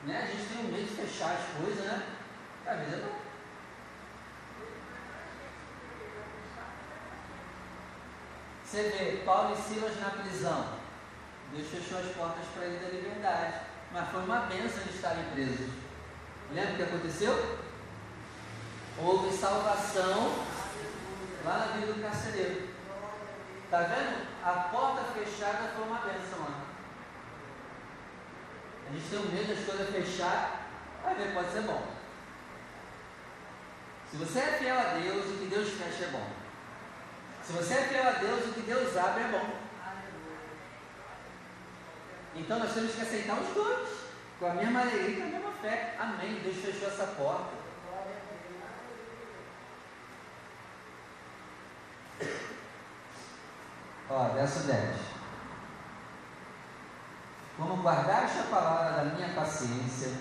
Né? 0.05 0.23
A 0.23 0.27
gente 0.27 0.49
tem 0.49 0.65
um 0.65 0.73
medo 0.73 0.89
de 0.89 1.03
fechar 1.03 1.33
as 1.33 1.63
coisas, 1.63 1.85
né? 1.85 2.03
Às 2.67 2.79
vezes 2.79 2.95
é 2.95 2.97
bom. 2.97 3.20
Você 8.71 8.83
vê 8.85 9.23
Paulo 9.25 9.53
e 9.53 9.61
Silas 9.61 9.99
na 9.99 10.11
prisão. 10.11 10.65
Deus 11.53 11.67
fechou 11.71 11.99
as 11.99 12.07
portas 12.15 12.47
para 12.55 12.67
ele 12.67 12.79
da 12.79 12.89
liberdade. 12.89 13.63
Mas 13.91 14.09
foi 14.11 14.23
uma 14.23 14.43
benção 14.43 14.83
eles 14.83 14.95
estarem 14.95 15.25
presos. 15.33 15.71
Lembra 16.53 16.75
o 16.75 16.77
que 16.77 16.83
aconteceu? 16.85 17.59
Houve 18.97 19.37
salvação 19.37 20.47
lá 21.45 21.59
na 21.59 21.67
vida 21.79 21.95
do 21.95 22.01
carcereiro. 22.01 22.69
Está 23.65 23.81
vendo? 23.81 24.29
A 24.45 24.53
porta 24.71 25.03
fechada 25.15 25.73
foi 25.75 25.85
uma 25.87 25.99
benção 25.99 26.39
lá. 26.39 26.61
A 28.89 28.93
gente 28.93 29.11
tem 29.11 29.19
um 29.19 29.33
medo 29.33 29.53
das 29.53 29.65
coisas 29.65 29.91
fechar, 29.91 30.71
vai 31.03 31.17
ver, 31.17 31.35
pode 31.35 31.51
ser 31.51 31.63
bom. 31.63 31.83
Se 34.13 34.17
você 34.17 34.39
é 34.39 34.59
fiel 34.59 34.79
a 34.79 34.95
Deus, 34.95 35.27
o 35.27 35.39
que 35.39 35.47
Deus 35.47 35.71
fecha 35.71 36.05
é 36.05 36.09
bom. 36.13 36.40
Se 37.45 37.53
você 37.53 37.75
é 37.75 37.83
fiel 37.85 38.09
a 38.09 38.13
Deus, 38.13 38.47
o 38.47 38.53
que 38.53 38.61
Deus 38.61 38.97
abre 38.97 39.23
é 39.25 39.29
bom. 39.29 39.61
Então 42.35 42.59
nós 42.59 42.73
temos 42.73 42.95
que 42.95 43.03
aceitar 43.03 43.41
os 43.41 43.55
dois, 43.55 43.89
com 44.39 44.47
a 44.47 44.55
mesma 44.55 44.81
alegria 44.81 45.11
e 45.11 45.17
com 45.17 45.23
a 45.23 45.27
mesma 45.27 45.53
fé. 45.61 45.97
Amém. 45.99 46.41
Deus 46.43 46.57
fechou 46.57 46.89
essa 46.89 47.07
porta. 47.07 47.61
Ó, 54.09 54.29
verso 54.31 54.67
10. 54.67 54.97
Como 57.57 57.83
guardaste 57.83 58.39
a 58.39 58.43
palavra 58.45 58.93
da 58.93 59.05
minha 59.15 59.29
paciência, 59.35 60.13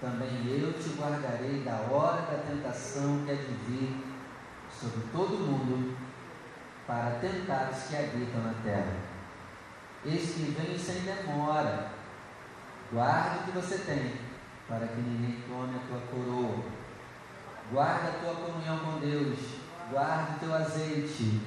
também 0.00 0.46
eu 0.46 0.72
te 0.72 0.90
guardarei 0.98 1.62
da 1.62 1.76
hora 1.90 2.22
da 2.22 2.42
tentação 2.46 3.24
que 3.24 3.30
há 3.30 3.34
de 3.34 3.54
vir 3.66 4.10
sobre 4.80 5.02
todo 5.12 5.38
mundo, 5.38 5.96
para 6.90 7.20
tentar 7.20 7.70
os 7.70 7.84
que 7.84 7.96
habitam 7.96 8.42
na 8.42 8.52
terra. 8.64 8.96
Eis 10.04 10.34
que 10.34 10.56
venho 10.58 10.76
sem 10.76 11.02
demora. 11.02 11.86
Guarda 12.90 13.38
o 13.38 13.44
que 13.44 13.50
você 13.52 13.78
tem, 13.78 14.16
para 14.66 14.88
que 14.88 15.00
ninguém 15.00 15.40
tome 15.48 15.76
a 15.76 15.86
tua 15.86 16.00
coroa. 16.08 16.64
Guarda 17.70 18.08
a 18.08 18.12
tua 18.14 18.34
comunhão 18.34 18.80
com 18.80 18.98
Deus. 18.98 19.38
Guarda 19.88 20.32
o 20.32 20.38
teu 20.40 20.52
azeite 20.52 21.40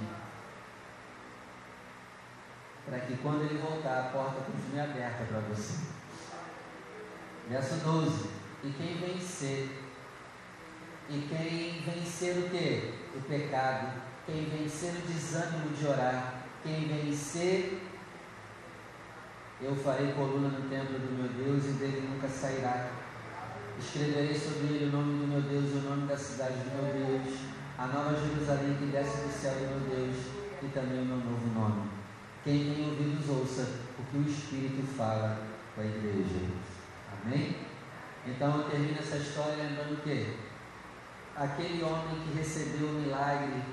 para 2.86 2.99
que 2.99 3.17
quando 3.17 3.41
ele 3.41 3.60
voltar 3.60 3.99
a 3.99 4.10
porta 4.12 4.41
continue 4.41 4.79
aberta 4.79 5.25
para 5.25 5.39
você. 5.41 5.88
Verso 7.49 7.75
12. 7.84 8.29
E 8.63 8.71
quem 8.71 8.95
vencer, 8.97 9.82
e 11.09 11.27
quem 11.27 11.81
vencer 11.81 12.37
o 12.37 12.49
que? 12.49 12.93
O 13.17 13.21
pecado, 13.21 14.01
quem 14.25 14.45
vencer 14.45 14.91
o 14.95 15.07
desânimo 15.07 15.75
de 15.75 15.87
orar, 15.87 16.45
quem 16.63 16.87
vencer, 16.87 17.81
eu 19.61 19.75
farei 19.75 20.11
coluna 20.13 20.49
no 20.49 20.69
templo 20.69 20.99
do 20.99 21.11
meu 21.13 21.29
Deus 21.29 21.65
e 21.65 21.73
dele 21.73 22.09
nunca 22.09 22.27
sairá. 22.27 22.91
Escreverei 23.79 24.37
sobre 24.37 24.75
ele 24.75 24.85
o 24.85 24.91
nome 24.91 25.19
do 25.19 25.27
meu 25.27 25.41
Deus 25.41 25.73
e 25.73 25.85
o 25.85 25.89
nome 25.89 26.07
da 26.07 26.17
cidade 26.17 26.53
do 26.53 26.75
meu 26.75 26.93
Deus, 26.93 27.39
a 27.77 27.87
nova 27.87 28.15
Jerusalém 28.15 28.75
que 28.77 28.85
desce 28.85 29.17
do 29.17 29.31
céu 29.31 29.53
do 29.53 29.87
meu 29.87 29.97
Deus 29.97 30.15
e 30.61 30.67
também 30.67 31.01
o 31.01 31.05
meu 31.05 31.17
novo 31.17 31.59
nome 31.59 32.03
quem 32.43 32.75
tem 32.75 32.85
ouvidos, 32.85 33.29
ouça 33.29 33.61
o 33.97 34.03
que 34.03 34.17
o 34.17 34.29
Espírito 34.29 34.85
fala 34.97 35.39
com 35.73 35.81
a 35.81 35.85
igreja. 35.85 36.41
Amém? 37.23 37.55
Então 38.27 38.57
eu 38.57 38.69
termino 38.69 38.99
essa 38.99 39.15
história 39.15 39.63
lembrando 39.63 40.03
que 40.03 40.35
aquele 41.35 41.83
homem 41.83 42.21
que 42.21 42.37
recebeu 42.37 42.87
o 42.87 42.93
milagre 42.93 43.63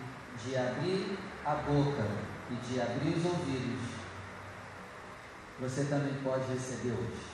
de 0.42 0.56
abrir 0.56 1.18
a 1.44 1.54
boca 1.54 2.06
e 2.50 2.54
de 2.54 2.80
abrir 2.80 3.16
os 3.16 3.24
ouvidos, 3.24 3.80
você 5.60 5.84
também 5.84 6.14
pode 6.22 6.50
receber 6.52 6.92
hoje. 6.92 7.30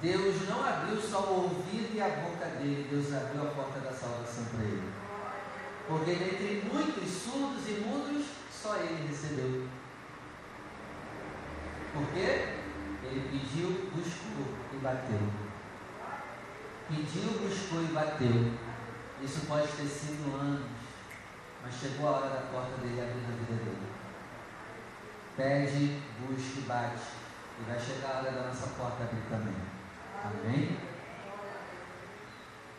Deus 0.00 0.48
não 0.48 0.66
abriu 0.66 0.98
só 0.98 1.20
o 1.20 1.42
ouvido 1.42 1.94
e 1.94 2.00
a 2.00 2.08
boca 2.08 2.46
dele, 2.46 2.88
Deus 2.90 3.12
abriu 3.12 3.42
a 3.42 3.50
porta 3.50 3.80
da 3.80 3.92
salvação 3.92 4.44
para 4.46 4.64
ele. 4.64 4.90
Porque 5.86 6.14
dentre 6.14 6.64
muitos 6.72 7.10
surdos 7.10 7.68
e 7.68 7.72
mudos, 7.84 8.26
só 8.50 8.76
ele 8.76 9.08
recebeu. 9.08 9.68
Porque 11.92 12.18
ele 13.04 13.28
pediu, 13.30 13.90
buscou 13.94 14.54
e 14.72 14.76
bateu. 14.78 15.49
Pediu, 16.90 17.38
buscou 17.38 17.82
e 17.82 17.92
bateu. 17.92 18.52
Isso 19.22 19.46
pode 19.46 19.68
ter 19.68 19.86
sido 19.86 20.34
anos, 20.34 20.66
mas 21.62 21.74
chegou 21.74 22.08
a 22.08 22.12
hora 22.12 22.28
da 22.30 22.40
porta 22.50 22.76
dele 22.78 23.00
abrir 23.00 23.22
na 23.22 23.36
vida 23.36 23.64
dele. 23.64 23.92
Pede, 25.36 26.02
busca 26.20 26.58
e 26.58 26.62
bate. 26.62 27.02
E 27.60 27.70
vai 27.70 27.78
chegar 27.78 28.08
a 28.08 28.18
hora 28.18 28.32
da 28.32 28.42
nossa 28.48 28.66
porta 28.68 29.04
abrir 29.04 29.22
também. 29.28 29.54
Amém? 30.24 30.78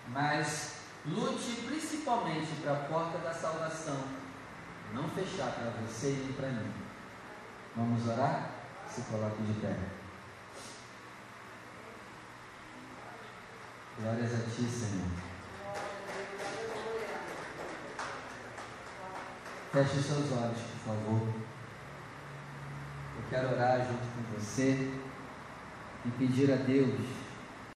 Mas 0.09 0.81
Lute 1.05 1.63
principalmente 1.65 2.61
para 2.61 2.73
a 2.73 2.83
porta 2.83 3.17
da 3.17 3.33
salvação, 3.33 4.03
não 4.93 5.09
fechar 5.09 5.51
para 5.51 5.71
você 5.71 6.09
e 6.29 6.33
para 6.33 6.49
mim. 6.49 6.71
Vamos 7.75 8.07
orar? 8.07 8.51
Se 8.87 9.01
coloque 9.03 9.41
de 9.41 9.53
pé. 9.61 9.75
Glórias 13.99 14.33
a 14.33 14.37
Ti, 14.37 14.63
Senhor. 14.63 15.31
Feche 19.71 19.97
os 19.97 20.05
seus 20.05 20.31
olhos, 20.31 20.57
por 20.59 20.93
favor. 20.93 21.27
Eu 23.17 23.23
quero 23.29 23.53
orar 23.53 23.77
junto 23.79 24.07
com 24.15 24.39
você 24.39 24.91
e 26.05 26.09
pedir 26.17 26.51
a 26.51 26.55
Deus 26.55 26.99